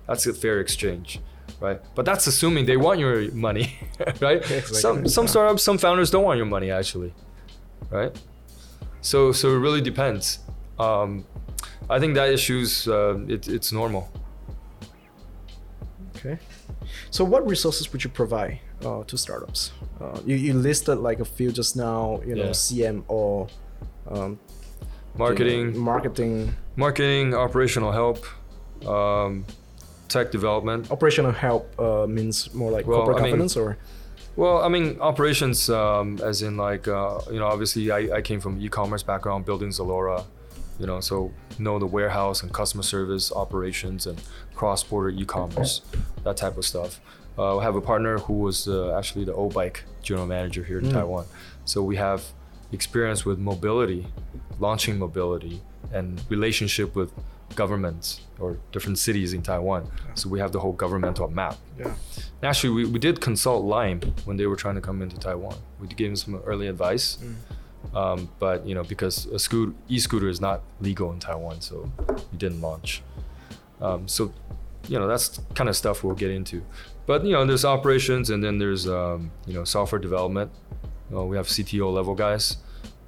[0.06, 1.20] that's a fair exchange,
[1.60, 1.80] right?
[1.96, 3.16] But that's assuming they want your
[3.48, 3.66] money,
[4.20, 4.38] right?
[4.38, 4.80] Exactly.
[4.84, 7.12] Some some startups, some founders don't want your money actually,
[7.90, 8.12] right?
[9.00, 10.40] So so it really depends.
[10.78, 11.24] Um,
[11.88, 14.04] I think that issues uh, it, it's normal.
[16.20, 16.38] Okay.
[17.10, 19.72] So what resources would you provide uh, to startups?
[20.00, 22.50] Uh, you, you listed like a few just now you know Yeah.
[22.50, 23.48] cmo
[24.08, 24.38] um,
[25.16, 26.54] Marketing, marketing.
[26.76, 28.24] Marketing, operational help,
[28.86, 29.44] um,
[30.08, 30.90] tech development.
[30.90, 33.76] operational help uh, means more like Well, corporate I mean- or?
[34.36, 38.40] Well, I mean, operations, um, as in like, uh, you know, obviously I, I came
[38.40, 40.24] from e-commerce background, building Zalora,
[40.80, 44.20] you know, so know the warehouse and customer service operations and
[44.54, 45.82] cross-border e-commerce,
[46.24, 47.00] that type of stuff.
[47.38, 50.86] Uh, I have a partner who was uh, actually the O-Bike general manager here in
[50.86, 50.92] Mm.
[50.92, 51.26] Taiwan.
[51.64, 52.24] So we have
[52.72, 54.06] experience with mobility,
[54.58, 55.60] launching mobility,
[55.92, 57.12] and relationship with
[57.56, 59.90] governments or different cities in Taiwan.
[60.14, 61.56] So we have the whole governmental map.
[61.78, 61.92] yeah
[62.42, 65.56] Actually, we, we did consult Lime when they were trying to come into Taiwan.
[65.80, 67.18] We gave them some early advice,
[67.94, 71.90] um, but you know because a scooter, e-scooter is not legal in Taiwan, so
[72.32, 73.02] we didn't launch.
[73.80, 74.32] Um, so,
[74.88, 76.62] you know that's kind of stuff we'll get into.
[77.06, 80.50] But you know there's operations and then there's um, you know software development.
[81.12, 82.58] Uh, we have CTO level guys.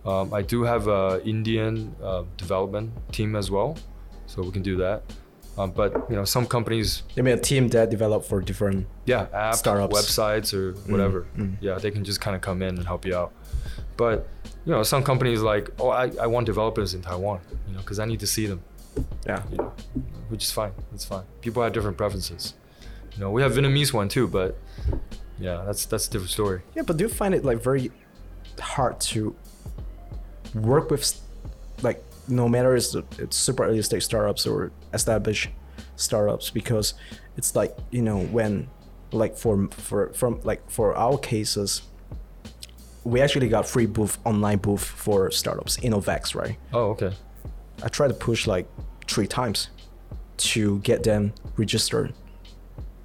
[0.04, 3.78] Um, I do have a Indian uh, development team as well,
[4.26, 5.02] so we can do that.
[5.58, 9.26] Um, but you know some companies you mean a team that develop for different yeah
[9.34, 9.94] apps, Startups.
[9.94, 11.26] websites or whatever.
[11.36, 11.56] mm.
[11.60, 13.32] yeah they can just kind of come in and help you out.
[13.98, 14.26] But
[14.64, 17.98] you know some companies like oh i, I want developers in taiwan you know because
[17.98, 18.62] i need to see them.
[19.26, 19.42] Yeah.
[19.50, 19.72] You know
[20.30, 21.24] which is fine It's fine.
[21.42, 22.54] People have different preferences.
[23.14, 24.56] You know we have vietnamese one too but
[25.38, 26.62] yeah that's that's a different story.
[26.74, 27.90] Yeah, but do you find it like very
[28.58, 29.34] hard to
[30.54, 31.20] work with
[32.28, 35.50] no matter it's, it's super early stage startups or established
[35.96, 36.94] startups because
[37.36, 38.68] it's like you know when
[39.12, 41.82] like for for from like for our cases
[43.04, 47.12] we actually got free booth online booth for startups innovex right Oh, okay.
[47.82, 48.66] i tried to push like
[49.08, 49.68] three times
[50.38, 52.14] to get them registered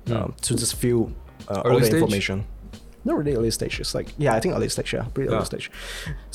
[0.08, 1.12] um, to just fill
[1.50, 1.80] uh, all.
[1.80, 2.46] The information
[3.08, 5.38] not really early stage it's like yeah i think early stage yeah pretty Yeah.
[5.38, 5.68] early stage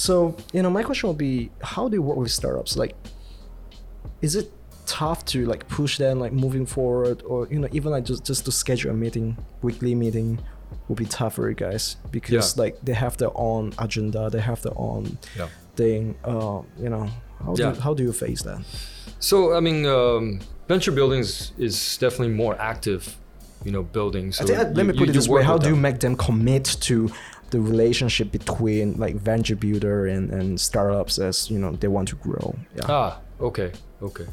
[0.07, 0.13] so
[0.55, 2.93] you know my question would be how do you work with startups like
[4.21, 4.51] is it
[4.87, 8.45] tough to like push them like moving forward or you know even like just just
[8.45, 10.39] to schedule a meeting weekly meeting
[10.89, 12.63] will be tough for you guys because Yeah.
[12.65, 15.49] like they have their own agenda they have their own Yeah.
[15.77, 17.09] thing uh, you know
[17.45, 17.73] how Yeah.
[17.73, 18.61] do how do you face that
[19.31, 23.03] So I mean, um, venture buildings is definitely more active,
[23.65, 24.33] you know, building.
[24.33, 25.83] So I think, uh, let me put you- it this way: How do you them.
[25.83, 27.11] make them commit to
[27.51, 32.17] the relationship between like venture builder and, and startups as you know they want to
[32.17, 32.55] grow?
[32.77, 32.83] Yeah.
[32.89, 34.27] Ah, okay, okay.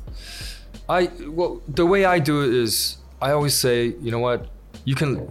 [0.88, 4.48] I well, the way I do it is I always say, you know what,
[4.86, 5.30] you can,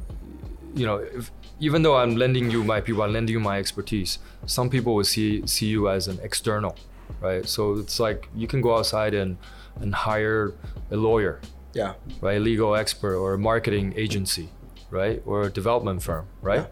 [0.74, 1.30] you know, if,
[1.60, 4.18] even though I'm lending you my people, I'm lending you my expertise.
[4.46, 6.76] Some people will see see you as an external,
[7.20, 7.44] right?
[7.48, 9.36] So it's like you can go outside and
[9.80, 10.52] and hire
[10.90, 11.40] a lawyer,
[11.72, 11.94] yeah.
[12.20, 12.36] right?
[12.36, 14.48] A legal expert or a marketing agency,
[14.90, 15.22] right?
[15.26, 16.66] Or a development firm, right?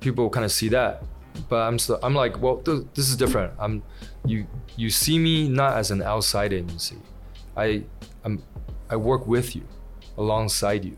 [0.00, 1.02] People kind of see that,
[1.48, 3.52] but I'm so, I'm like, well, th- this is different.
[3.58, 3.82] I'm
[4.24, 4.46] you
[4.76, 6.96] you see me not as an outside agency.
[7.56, 7.84] I
[8.24, 8.42] I'm
[8.88, 9.62] I work with you,
[10.16, 10.96] alongside you,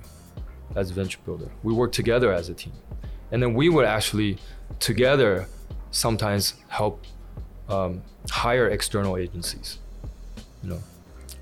[0.76, 1.50] as a venture builder.
[1.62, 2.72] We work together as a team,
[3.30, 4.38] and then we would actually
[4.78, 5.46] together
[5.90, 7.04] sometimes help
[7.68, 9.78] um, hire external agencies.
[10.62, 10.82] You know,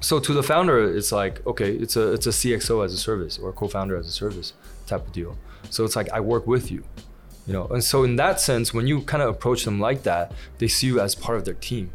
[0.01, 3.38] so to the founder it's like okay it's a it's a cxo as a service
[3.38, 4.53] or co-founder as a service
[4.86, 5.36] type of deal.
[5.68, 6.82] So it's like i work with you
[7.46, 7.66] you know?
[7.68, 10.86] And so in that sense when you kind of approach them like that they see
[10.86, 11.90] you as part of their team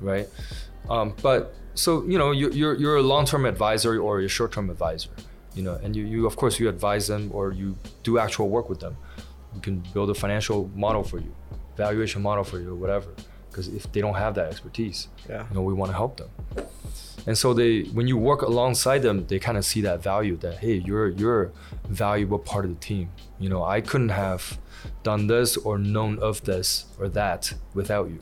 [0.00, 0.28] right?
[0.90, 5.10] Um, but so you know you're, you're, you're a long-term advisor or a short-term advisor
[5.54, 5.74] you know?
[5.82, 8.96] And you, you of course you advise them or you do actual work with them.
[9.54, 11.32] You can build a financial model for you
[11.76, 13.08] valuation model for you or whatever
[13.50, 15.44] because if they don't have that expertise Yeah.
[15.48, 16.30] you know we want to help them
[17.26, 20.58] and so they when you work alongside them they kind of see that value that
[20.58, 23.08] hey you're you're a valuable part of the team
[23.38, 24.58] you know i couldn't have
[25.02, 28.20] done this or known of this or that without you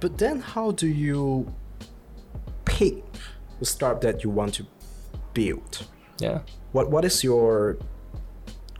[0.00, 1.52] But then, how do you
[2.64, 3.04] pick
[3.58, 4.64] the startup that you want to
[5.34, 5.86] build?
[6.18, 6.38] yeah
[6.72, 7.76] What What is your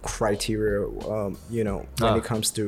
[0.02, 0.86] criteria?
[1.08, 2.16] Um, you know, when Ah.
[2.16, 2.64] it comes to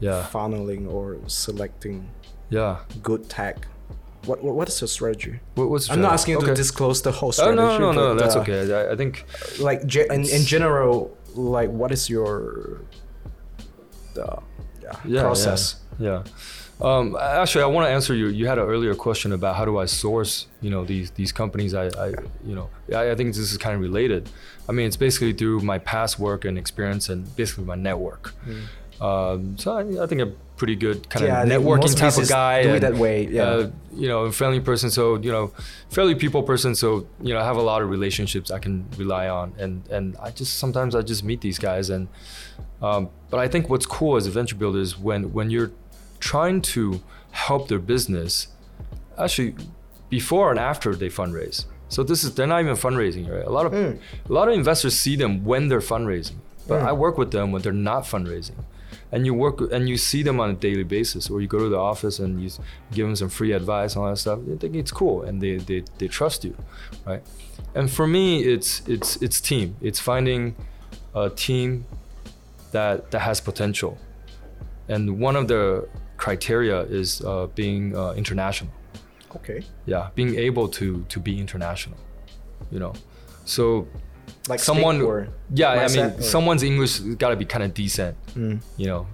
[0.00, 2.08] yeah funneling or selecting
[2.50, 3.66] yeah good tech.
[4.26, 5.40] What What, what is your strategy?
[5.54, 6.48] what, I'm not asking you okay.
[6.48, 7.58] to disclose the whole strategy.
[7.58, 9.24] oh no no no but, that's uh, okay I, I think
[9.58, 12.80] Like in, in general, like what is your
[14.14, 14.38] the
[14.82, 15.76] yeah, yeah, process?
[15.98, 16.22] Yeah.
[16.24, 16.24] yeah.
[16.78, 18.26] Um, actually, I want to answer you.
[18.28, 21.72] You had an earlier question about how do I source, you know, these these companies.
[21.72, 22.08] I, I
[22.44, 24.28] you know, I, I think this is kind of related.
[24.68, 28.34] I mean, it's basically through my past work and experience and basically my network.
[29.00, 31.26] Um, so I, I think I'm pretty good kind.
[31.26, 32.62] Yeah, of networking type of guy.
[32.62, 33.42] do it and, that way, yeah.
[33.42, 34.90] Uh, you know, a friendly person.
[34.90, 35.52] So you know,
[35.90, 36.74] fairly people person.
[36.74, 40.16] So you know, I have a lot of relationships I can rely on, and and
[40.22, 42.08] I just sometimes I just meet these guys, and
[42.82, 45.72] um, but I think what's cool as a venture builder is when when you're
[46.20, 48.48] trying to help their business,
[49.18, 49.54] actually
[50.08, 51.66] before and after they fundraise.
[51.88, 53.44] So this is they're not even fundraising, right?
[53.44, 53.98] A lot of Mm.
[54.28, 56.36] a lot of investors see them when they're fundraising,
[56.66, 56.88] but Mm.
[56.88, 58.64] I work with them when they're not fundraising,
[59.16, 61.70] and you work and you see them on a daily basis, or you go to
[61.70, 62.50] the office and you
[62.96, 64.40] give them some free advice and all that stuff.
[64.46, 66.54] They think it's cool and they they, they trust you,
[67.06, 67.22] right?
[67.74, 69.68] And for me, it's it's it's team.
[69.80, 70.54] It's finding
[71.14, 71.86] a team
[72.72, 73.92] that that has potential,
[74.88, 75.88] and one of the
[76.18, 78.70] criteria is uh, being uh, international
[79.36, 79.60] Okay.
[79.84, 81.98] yeah being able to to be international
[82.70, 82.94] you know
[83.44, 83.86] so
[84.48, 88.14] Like someone or yeah i mean or- someone's english got to be kind of decent
[88.34, 88.60] Mm.
[88.76, 89.06] you know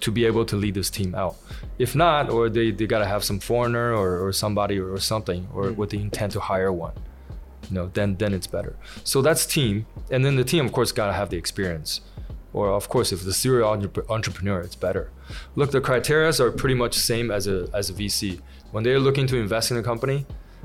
[0.00, 1.34] to be able to lead this team out.
[1.78, 5.48] If not or they, they got to have some foreigner or, or somebody or, something
[5.52, 5.76] or Mm.
[5.76, 6.92] with the intent to hire one
[7.68, 8.74] you know then then it's better.
[9.04, 9.74] So that's team
[10.12, 12.00] and then the team of course got to have the experience.
[12.52, 15.10] Or of course if the serial entrep- entrepreneur it's better.
[15.56, 18.40] Look the criteria are pretty much same as a as a vc
[18.72, 20.18] when they're looking to invest in a company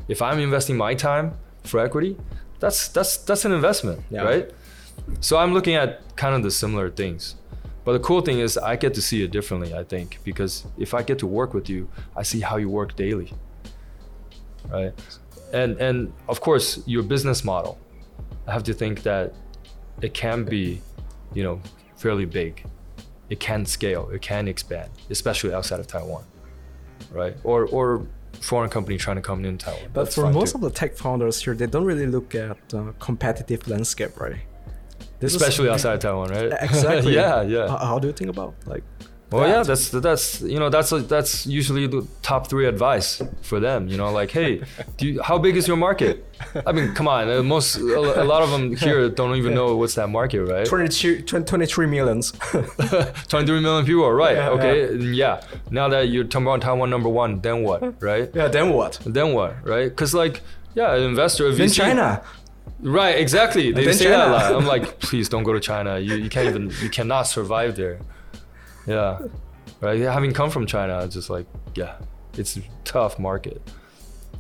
[0.08, 1.26] if i'm investing my time
[1.70, 2.14] for equity
[2.64, 4.22] that's that's that's an investment Yeah.
[4.32, 4.46] right
[5.28, 7.36] so i'm looking at kind of the similar things
[7.86, 10.54] but the cool thing is i get to see it differently i think because
[10.86, 11.82] if i get to work with you
[12.16, 13.30] i see how you work daily
[14.70, 14.94] right
[15.52, 17.74] and and of course your business model
[18.48, 19.34] i have to think that
[20.02, 20.82] it can be
[21.34, 21.60] you know
[21.98, 22.54] fairly big
[23.30, 26.24] it can scale, it can expand, especially outside of Taiwan,
[27.10, 27.36] right?
[27.44, 28.06] Or or
[28.42, 29.90] foreign company trying to come in Taiwan.
[29.94, 30.58] But That's for most too.
[30.58, 34.38] of the tech founders here, they don't really look at uh, competitive landscape, right?
[35.20, 36.52] This is- especially outside of Taiwan, right?
[36.62, 37.14] Exactly.
[37.22, 37.68] yeah, yeah.
[37.68, 38.84] How, how do you think about like?
[39.34, 43.88] Well, yeah, that's that's you know that's that's usually the top three advice for them.
[43.88, 44.62] You know, like, hey,
[44.98, 46.24] do you, how big is your market?
[46.68, 49.96] I mean, come on, uh, most a, lot of them here don't even know what's
[49.96, 50.66] that market, right?
[50.66, 52.32] 22, 23 millions.
[53.28, 54.36] 23 million people, right?
[54.36, 55.42] Yeah, okay, and yeah.
[55.72, 58.30] Now that you're about Taiwan number one, then what, right?
[58.36, 59.00] yeah, then what?
[59.06, 59.90] Then what, right?
[59.90, 60.42] Because like,
[60.76, 62.22] yeah, an investor, Then VC, China.
[62.82, 63.18] right?
[63.18, 63.72] Exactly.
[63.72, 64.54] They then say that a lot.
[64.54, 65.98] I'm like, please don't go to China.
[65.98, 68.00] You you can't even you cannot survive there.
[68.86, 69.20] Yeah,
[69.82, 70.00] right.
[70.00, 71.96] Having come from China, it's just like, yeah,
[72.38, 73.62] it's a tough market.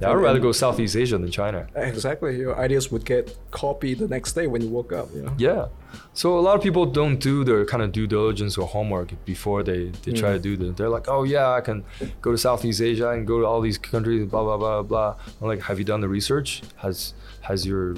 [0.01, 1.67] Yeah, I'd rather go Southeast Asia than China.
[1.75, 2.37] Exactly.
[2.37, 5.07] Your ideas would get copied the next day when you woke up.
[5.13, 5.35] You know.
[5.37, 5.67] Yeah.
[6.13, 9.61] So a lot of people don't do their kind of due diligence or homework before
[9.61, 10.75] they, they try to do this.
[10.75, 11.85] They're like, oh yeah, I can
[12.21, 15.15] go to Southeast Asia and go to all these countries, blah blah blah blah.
[15.39, 16.63] I'm like, have you done the research?
[16.77, 17.95] Has has your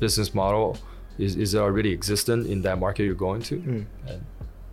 [0.00, 0.76] business model
[1.18, 3.56] is, is it already existent in that market you're going to?
[3.56, 3.86] Mm.
[4.06, 4.24] And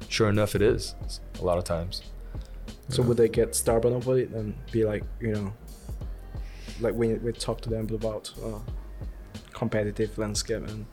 [0.10, 0.96] sure enough, it is.
[1.40, 2.02] A lot of times.
[2.90, 5.54] So would they get stubborn over it and be like, you know,
[6.80, 8.60] like when we talk to them about uh,
[9.54, 10.86] competitive landscape and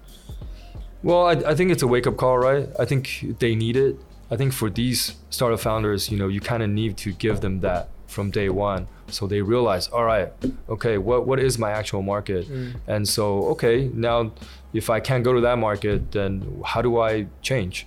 [1.03, 2.69] Well, I, I think it's a wake up call, right?
[2.79, 3.97] I think they need it.
[4.31, 7.61] I think for these startup founders, you know, you kind of need to give them
[7.61, 10.33] that from day one, so they realize, all right,
[10.69, 12.47] okay, what what is my actual market?
[12.87, 14.33] And so, okay, now
[14.73, 17.87] if I can't go to that market, then how do I change?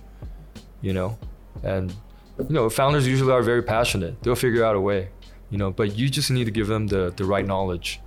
[0.82, 1.18] You know,
[1.62, 1.90] and
[2.38, 4.22] you know, founders usually are very passionate.
[4.22, 5.08] They'll figure out a way,
[5.50, 8.00] you know, but you just need to give them the the right knowledge.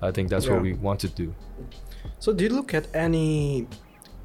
[0.00, 0.54] I think that's Yeah.
[0.54, 1.34] what we want to do.
[2.18, 3.66] So do you look at any,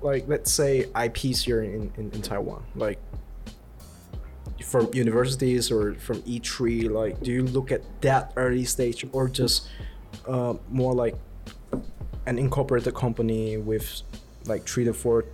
[0.02, 3.00] like let's say IPs here in, in, in Taiwan, like
[4.64, 9.68] from universities or from ITRI, like do you look at that early stage or just
[10.28, 11.16] uh, more like
[12.26, 14.02] an incorporated company with
[14.48, 15.26] like three to four,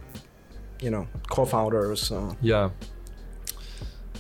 [0.84, 2.70] you know, co-founders uh, Yeah.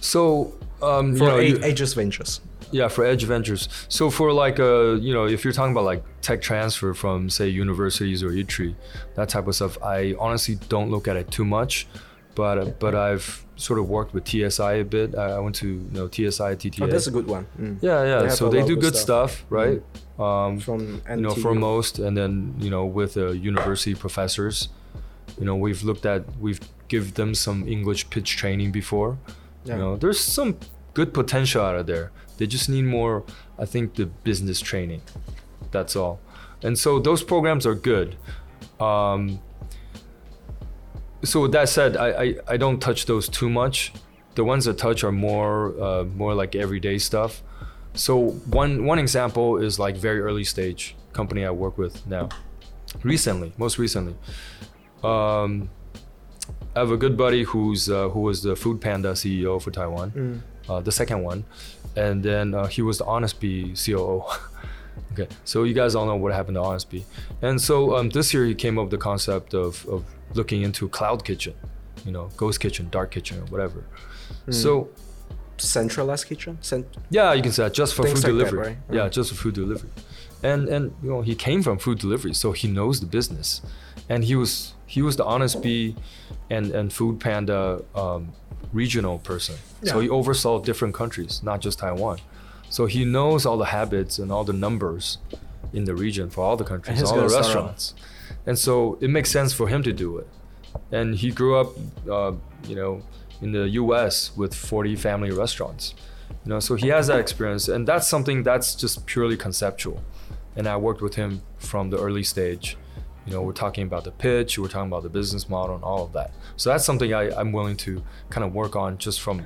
[0.01, 2.41] So um, for you know, A- Aegis Ventures?
[2.72, 3.70] yeah, for Aegis Ventures.
[3.88, 7.47] So for like uh, you know, if you're talking about like tech transfer from say
[7.47, 8.76] universities or ITRI,
[9.16, 11.88] that type of stuff, I honestly don't look at it too much.
[12.36, 15.14] But uh, but I've sort of worked with TSI a bit.
[15.16, 16.82] I went to you know TSI, TTA.
[16.82, 17.45] Oh, that's a good one.
[17.59, 17.78] Mm.
[17.82, 18.22] yeah, yeah.
[18.24, 19.32] have So they do good stuff.
[19.32, 19.82] stuff, right?
[20.18, 24.70] Um, From you know, for most, and then you know, with uh, university professors,
[25.40, 29.18] you know, we've looked at, we've give them some English pitch training before.
[29.66, 29.76] Yeah.
[29.76, 30.58] You know, there's some
[30.94, 32.12] good potential out of there.
[32.38, 33.24] They just need more,
[33.58, 35.02] I think, the business training.
[35.72, 36.20] That's all.
[36.62, 38.16] And so those programs are good.
[38.80, 39.40] Um,
[41.24, 43.94] so with that said, I, I, I don't touch those too much.
[44.36, 47.44] The ones that touch are more uh, more like everyday stuff.
[47.94, 52.30] So one one example is like very early stage company I work with now.
[53.04, 54.16] Recently, most recently,
[55.04, 55.70] um,
[56.76, 60.12] I have a good buddy who's uh, who was the Food Panda CEO for Taiwan,
[60.12, 60.39] Mm.
[60.70, 61.43] uh, the second one,
[61.95, 64.24] and then uh, he was the Honest Bee COO.
[65.14, 67.06] okay, so you guys all know what happened to Honest Bee,
[67.41, 70.89] and so um, this year he came up with the concept of, of looking into
[70.89, 71.54] cloud kitchen,
[72.06, 73.84] you know, ghost kitchen, dark kitchen, or whatever.
[74.49, 74.89] So
[75.58, 76.58] Centralized kitchen?
[76.62, 78.68] Cent- yeah, you can say that just for food like that, delivery.
[78.68, 78.78] right?
[78.91, 79.12] Yeah, Right.
[79.12, 79.89] just for food delivery.
[80.41, 83.62] And and you know he came from food delivery, so he knows the business,
[84.10, 85.96] and he was he was the Honest Bee,
[86.56, 88.22] and and Food Panda um,
[88.72, 89.56] regional person.
[89.84, 92.20] So he oversaw different countries, not just Taiwan.
[92.70, 95.18] So he knows all the habits and all the numbers
[95.74, 97.96] in the region for all the countries, all the restaurants,
[98.48, 100.28] and so it makes sense for him to do it.
[100.91, 101.70] And he grew up,
[102.10, 102.34] uh,
[102.70, 103.02] you know,
[103.41, 104.16] in the U.S.
[104.38, 105.96] with 40 family restaurants.
[106.46, 109.98] You know, so he has that experience, and that's something that's just purely conceptual.
[110.56, 112.78] And I worked with him from the early stage.
[113.26, 116.04] You know, we're talking about the pitch, we're talking about the business model, and all
[116.04, 116.32] of that.
[116.58, 119.46] So that's something I, I'm willing to kind of work on just from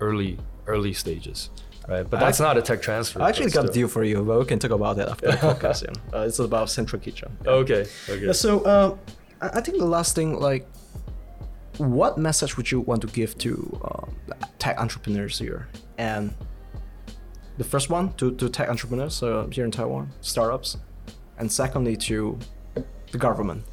[0.00, 1.50] early early stages,
[1.88, 2.08] right?
[2.08, 3.22] But that's I- not a tech transfer.
[3.22, 5.36] I actually got a deal for you, but we can talk about that after the
[5.48, 5.84] podcast.
[5.84, 6.18] Yeah.
[6.18, 7.36] Uh, it's about Central Kitchen.
[7.44, 7.50] Yeah.
[7.52, 7.86] Okay.
[8.08, 8.26] Okay.
[8.26, 8.96] Yeah, so uh,
[9.40, 10.66] I I think the last thing, like,
[11.78, 14.06] what message would you want to give to uh,
[14.58, 15.68] tech entrepreneurs here?
[15.96, 16.34] And
[17.58, 20.76] the first one to, to tech entrepreneurs uh, here in Taiwan, startups,
[21.38, 22.38] and secondly to
[23.12, 23.64] the government.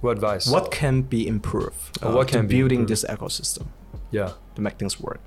[0.00, 0.46] What advice?
[0.50, 2.02] What can be improved?
[2.04, 3.02] Uh, what can be building improved?
[3.02, 3.66] this ecosystem
[4.10, 4.32] Yeah.
[4.54, 5.20] to make things work?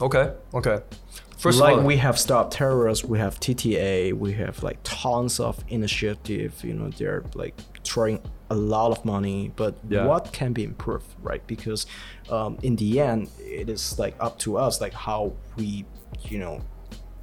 [0.00, 0.32] Okay.
[0.54, 0.80] Okay.
[1.38, 5.40] First like of all, we have Startup Terrace, we have TTA, we have like tons
[5.40, 6.62] of initiative.
[6.64, 8.20] You know, they're like throwing
[8.50, 10.06] a lot of money, but Yeah.
[10.06, 11.44] what can be improved, right?
[11.46, 11.86] Because
[12.30, 15.84] um, in the end, it is like up to us, like how we,
[16.30, 16.60] you know,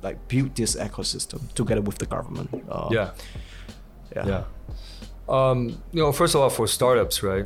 [0.01, 2.49] like build this ecosystem together with the government.
[2.70, 3.11] Uh, yeah.
[4.16, 4.43] Yeah, Yeah.
[5.28, 7.45] Um, you know, first of all, for startups, right?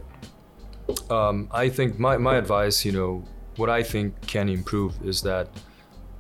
[1.09, 3.23] Um, I think my, my advice, you know,
[3.57, 5.47] what I think can improve is that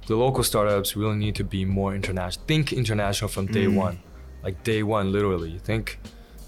[0.07, 2.45] the local startups really need to be more international.
[2.47, 3.75] Think international from day Mm.
[3.75, 3.99] one,
[4.43, 5.57] like day one, literally.
[5.59, 5.99] Think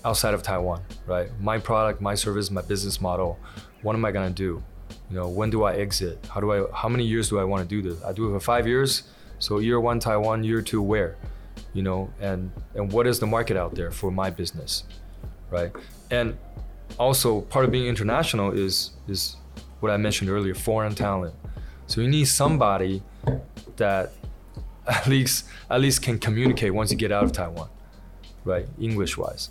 [0.04, 1.30] outside of Taiwan, right?
[1.42, 3.40] My product, my service, my business model.
[3.82, 4.62] What am I gonna do?
[5.10, 6.26] You know, when do I exit?
[6.30, 6.66] How do I?
[6.74, 8.04] How many years do I want to do this?
[8.04, 9.04] I do it for five years.
[9.40, 11.16] So year one Taiwan, year two where?
[11.76, 14.86] You know, and and what is the market out there for my business,
[15.52, 15.72] right?
[16.10, 16.38] And
[16.98, 19.36] also part of being international is is
[19.82, 21.36] what I mentioned earlier, foreign talent.
[21.88, 23.04] So you need somebody
[23.76, 24.14] that
[24.88, 27.70] at least at least can communicate once you get out of Taiwan,
[28.46, 28.66] right?
[28.80, 29.50] English wise.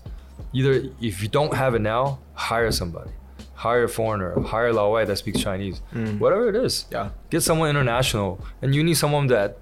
[0.52, 3.10] Either if you don't have it now, hire somebody.
[3.54, 5.80] Hire a foreigner, hire a Lao Wai that speaks Chinese.
[5.92, 6.18] Mm.
[6.18, 6.86] Whatever it is.
[6.90, 7.10] Yeah.
[7.30, 8.44] Get someone international.
[8.60, 9.58] And you need someone that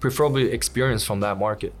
[0.00, 1.74] preferably experienced from that market.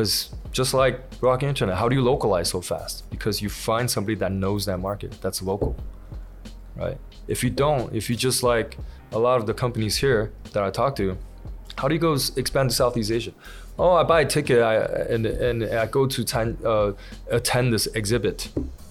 [0.00, 3.04] Because just like Rocket Internet, how do you localize so fast?
[3.10, 5.76] Because you find somebody that knows that market, that's local,
[6.74, 6.96] right?
[7.28, 8.78] If you don't, if you just like
[9.12, 11.18] a lot of the companies here that I talk to,
[11.76, 13.32] how do you go expand to Southeast Asia?
[13.78, 14.76] Oh, I buy a ticket I,
[15.12, 16.92] and, and I go to ten, uh,
[17.30, 18.48] attend this exhibit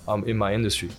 [0.07, 0.91] um, in my industry.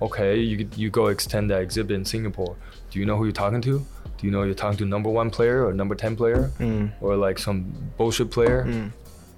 [0.00, 2.54] Okay, you, you go extend that exhibit in Singapore.
[2.92, 3.84] Do you know who you're talking to?
[4.18, 6.52] Do you know you're talking to number one player or number 10 player?
[6.60, 6.92] Mm.
[7.00, 8.64] Or like some bullshit player?
[8.64, 8.92] Mm.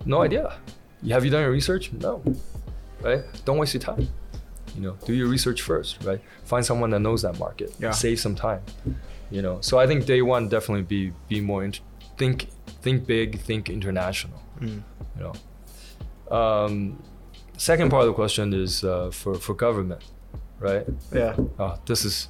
[0.05, 0.57] No idea.
[1.09, 1.93] Have you done your research?
[1.93, 2.23] No.
[3.01, 3.23] Right?
[3.45, 4.09] Don't waste your time.
[4.75, 6.21] You know, do your research first, right?
[6.45, 7.75] Find someone that knows that market.
[7.81, 7.91] Yeah.
[7.91, 8.63] Save some time.
[9.31, 9.59] You know.
[9.61, 11.81] So I think day one definitely be be more int-
[12.17, 12.49] think
[12.83, 14.41] think big, think international.
[14.61, 14.83] Mm.
[15.17, 15.23] You
[16.31, 16.37] know.
[16.37, 17.03] Um,
[17.57, 20.03] second part of the question is uh, for for government,
[20.61, 20.87] right?
[21.13, 21.37] Yeah.
[21.59, 22.29] Oh, this is.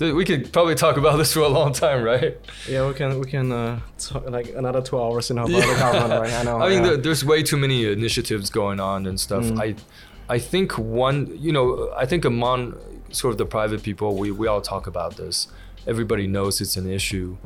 [0.00, 2.38] We could probably talk about this for a long time, right?
[2.66, 6.20] Yeah, we can we can uh, talk like another two hours in about the government,
[6.20, 6.32] right?
[6.32, 6.58] I know.
[6.62, 6.96] I mean, yeah.
[6.96, 9.44] there's way too many initiatives going on and stuff.
[9.44, 9.60] Mm.
[9.60, 12.78] I, I think one, you know, I think among
[13.10, 15.48] sort of the private people, we, we all talk about this.
[15.86, 17.36] Everybody knows it's an issue.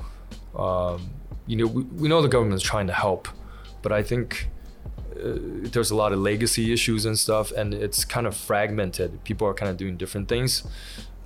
[0.57, 1.11] Um,
[1.47, 3.29] you know, we, we know the government's trying to help,
[3.83, 4.49] but I think
[5.13, 5.33] uh,
[5.73, 9.25] there's a lot of legacy issues and stuff, and it's kind of fragmented.
[9.25, 10.65] People are kind of doing different things.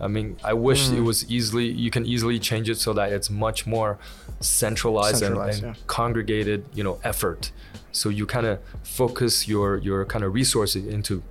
[0.00, 1.04] I mean, I wish it Mm.
[1.04, 3.98] was easily you can easily change it so that it's much more
[4.40, 5.82] centralized, and- Centralized, and, yeah.
[5.86, 7.50] congregated, you know, effort.
[7.92, 11.22] So you kind of focus your your kind of resources into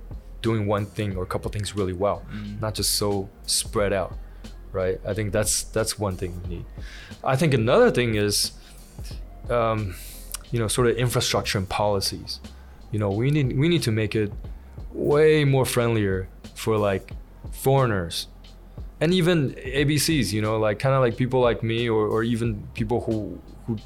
[0.42, 2.60] doing one thing or a couple things really well, Mm.
[2.60, 4.12] not just so spread out,
[4.72, 5.00] right?
[5.06, 6.64] I think that's that's one thing we need.
[7.24, 8.52] I think another thing is,
[9.50, 9.94] um,
[10.52, 12.40] you know, sort of infrastructure and policies.
[12.92, 14.30] You know, we need we need to make it
[14.92, 17.12] way more friendlier for like
[17.52, 18.26] foreigners
[19.00, 22.62] and even ABCs, you know, like kind of like people like me or, or even
[22.74, 23.76] people who who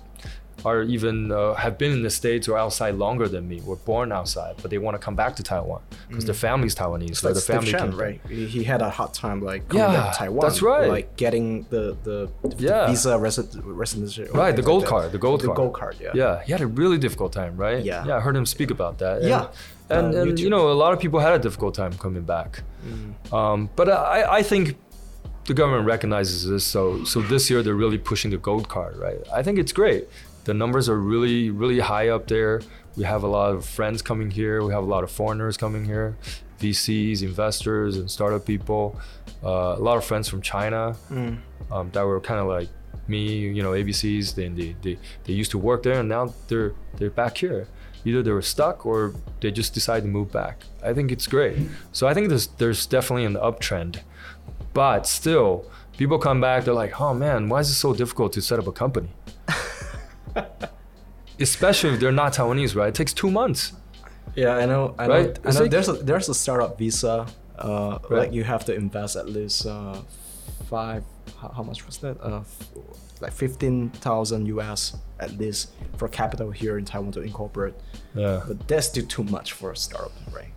[0.65, 4.13] are even uh, have been in the states or outside longer than me, were born
[4.13, 7.35] outside, but they want to come back to Taiwan because their family's Taiwanese, It's like
[7.35, 8.21] the Steve family came right?
[8.29, 10.47] He had a hard time like coming Yeah, back to Taiwan.
[10.47, 10.89] that's right.
[10.89, 12.87] Like getting the the, the Yeah.
[12.87, 14.25] visa resi- residency.
[14.33, 15.57] Right, the gold like card, the gold the card.
[15.57, 15.97] gold card.
[16.01, 16.13] Yeah.
[16.15, 17.83] Yeah, he had a really difficult time, right?
[17.85, 18.07] Yeah.
[18.07, 19.19] Yeah, I heard him speak about that.
[19.19, 19.47] And, Yeah.
[19.91, 22.63] And, Uh, and you know, a lot of people had a difficult time coming back.
[22.87, 23.33] Mm.
[23.39, 24.77] Um, but I, I think
[25.47, 29.19] the government recognizes this, so so this year they're really pushing the gold card, right?
[29.33, 30.09] I think it's great.
[30.45, 32.63] The numbers are really really high up there.
[32.97, 34.63] We have a lot of friends coming here.
[34.63, 36.17] We have a lot of foreigners coming here,
[36.61, 39.01] VCs, investors, and startup people.
[39.43, 41.39] Uh, a lot of friends from China Mm.
[41.71, 42.69] um, that were kind of like
[43.09, 44.35] me, you know, ABCs.
[44.35, 47.67] Then they, they they used to work there, and now they're they're back here.
[48.05, 50.57] Either they were stuck or they just decided to move back.
[50.85, 51.57] I think it's great.
[51.93, 54.01] So I think there's there's definitely an uptrend,
[54.75, 55.65] but still,
[55.97, 56.65] people come back.
[56.65, 59.09] They're like, oh man, why is it so difficult to set up a company?
[61.41, 62.89] Especially if they're not Taiwanese, right?
[62.89, 63.73] It takes two months.
[64.35, 64.95] Yeah, I know.
[64.99, 65.15] I know.
[65.15, 65.39] Right?
[65.45, 65.61] I know.
[65.61, 67.27] like- there's a there's a startup visa.
[67.59, 68.19] Uh, Right.
[68.19, 70.01] like you have to invest at least uh,
[70.69, 71.05] five.
[71.41, 72.21] How, how much was that?
[72.21, 72.43] Uh,
[73.21, 77.75] like fifteen thousand US at least for capital here in Taiwan to incorporate.
[78.15, 78.43] Yeah.
[78.47, 80.49] But that's still too much for a startup, right?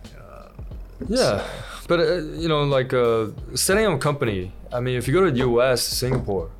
[1.08, 1.42] Yeah,
[1.88, 4.52] but uh, you know, like uh, setting up a company.
[4.72, 6.50] I mean, if you go to the U.S., Singapore,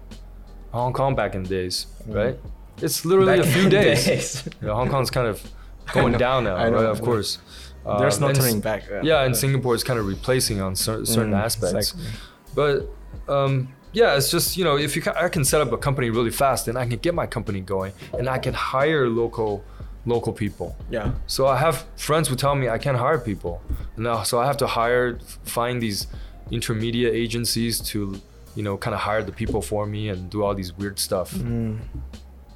[0.73, 2.37] Hong Kong back in the days, right?
[2.83, 3.39] It's literally Mm.
[3.39, 4.05] back a few days.
[4.05, 4.49] days.
[4.61, 5.43] You know, Hong Kong's kind of
[5.93, 6.85] going down now, I know, right?
[6.87, 7.39] Of course.
[7.85, 8.83] There's Um, no turning back.
[9.03, 11.93] Yeah, and Singapore is kind of replacing on cer- certain Mm, aspects.
[11.93, 12.11] exactly.
[12.55, 15.79] But um, yeah, it's just you know if you ca- I can set up a
[15.79, 19.63] company really fast, then I can get my company going, and I can hire local
[20.07, 20.77] local people.
[20.91, 21.13] Yeah.
[21.27, 23.61] So I have friends who tell me I can't hire people.
[23.97, 26.07] Now, so I have to hire, find these
[26.51, 28.21] intermediate agencies to,
[28.55, 31.35] you know, kind of hire the people for me and do all these weird stuff.
[31.35, 31.81] Mm.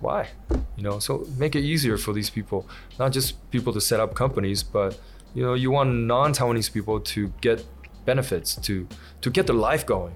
[0.00, 0.28] Why?
[0.76, 2.66] You know, so make it easier for these people,
[2.98, 4.98] not just people to set up companies, but
[5.34, 7.64] you know, you want non-Taiwanese people to get
[8.06, 8.88] benefits, to
[9.20, 10.14] to get their life going,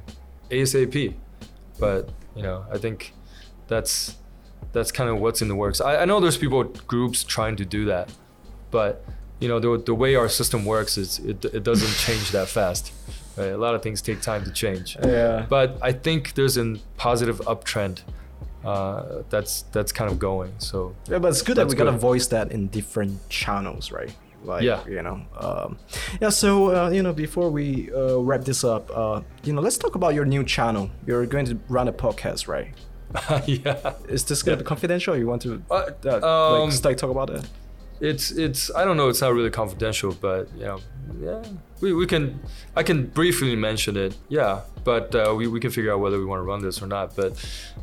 [0.51, 1.15] ASAP.
[1.79, 3.13] But you know, I think
[3.69, 4.17] that's
[4.75, 5.81] that's kind of what's in the works.
[5.81, 8.11] I, I know there's people groups trying to do that,
[8.71, 9.05] but
[9.41, 12.93] you know the, the way our system works is it, it doesn't change that fast.
[13.37, 13.47] Right?
[13.47, 14.97] A lot of things take time to change.
[15.03, 15.47] Yeah.
[15.49, 18.03] But I think there's a positive uptrend
[18.65, 20.53] uh, that's that's kind of going.
[20.59, 24.15] So Yeah, but it's good that we gotta voice that in different channels, right?
[24.45, 24.87] Like, Yeah.
[24.87, 25.79] you know, um,
[26.21, 26.29] yeah.
[26.29, 29.95] So, uh, you know, before we uh, wrap this up, uh, you know, let's talk
[29.95, 30.91] about your new channel.
[31.07, 32.69] You're going to run a podcast, right?
[33.47, 35.15] yeah, Is this gonna be confidential?
[35.15, 36.17] Or you want to Uh, uh,
[36.63, 37.45] um, like start talk about it?
[38.01, 39.09] it's it's I don't know.
[39.09, 40.81] It's not really confidential, but you know,
[41.21, 41.43] yeah,
[41.81, 42.41] we, we can
[42.75, 44.17] I can briefly mention it.
[44.29, 46.89] Yeah, but uh, we we can figure out whether we want to run this or
[46.89, 47.15] not.
[47.15, 47.33] But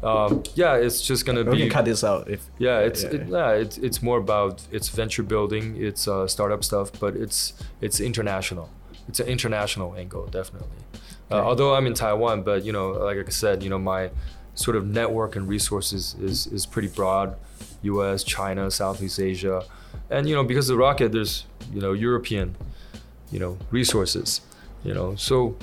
[0.04, 2.42] um, yeah, it's just gonna We be can cut this out if.
[2.60, 6.64] Yeah, it's yeah, it, yeah, it's it's more about it's venture building, it's uh, startup
[6.64, 8.70] stuff, but it's it's international.
[9.08, 10.78] It's an international angle, definitely.
[11.32, 11.48] Uh, Okay.
[11.48, 14.10] although I'm in Taiwan, but you know, like I said, you know, my
[14.56, 17.36] sort of network and resources is is pretty broad.
[17.84, 19.64] U.S., China, Southeast Asia,
[20.10, 22.56] and you know, because of Rocket, there's you know European,
[23.32, 24.42] you know, resources.
[24.84, 25.56] You know, so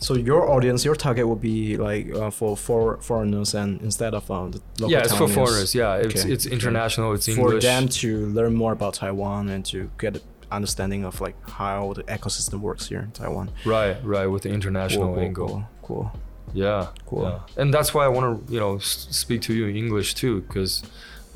[0.00, 4.30] So your audience, your target would be like uh, for for foreigners and instead of
[4.30, 5.74] uh, the local yeah, it's for foreigners.
[5.74, 7.14] Yeah, it's Okay, it's international.
[7.14, 10.22] It's for them to learn more about Taiwan and to get an
[10.52, 13.50] understanding of like how the ecosystem works here in Taiwan.
[13.64, 15.48] Right, right, with the international Cool, cool, angle.
[15.48, 16.20] Cool, cool.
[16.54, 17.22] Yeah, Cool.
[17.24, 17.40] yeah.
[17.62, 20.82] And that's why I want to, you know, speak to you in English too, because,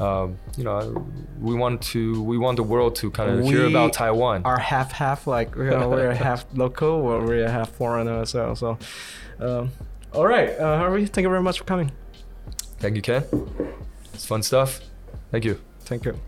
[0.00, 1.04] um, you know,
[1.40, 4.42] we want to, we want the world to kind of hear We about Taiwan.
[4.44, 8.56] Are half half like you know, we're half local or we're half foreigner as well.
[8.56, 8.78] So,
[9.40, 9.70] um,
[10.12, 11.90] all right, uh, Harvey, thank you very much for coming.
[12.78, 13.24] Thank you, Ken.
[14.12, 14.80] It's fun stuff.
[15.30, 15.60] Thank you.
[15.84, 16.18] Thank you.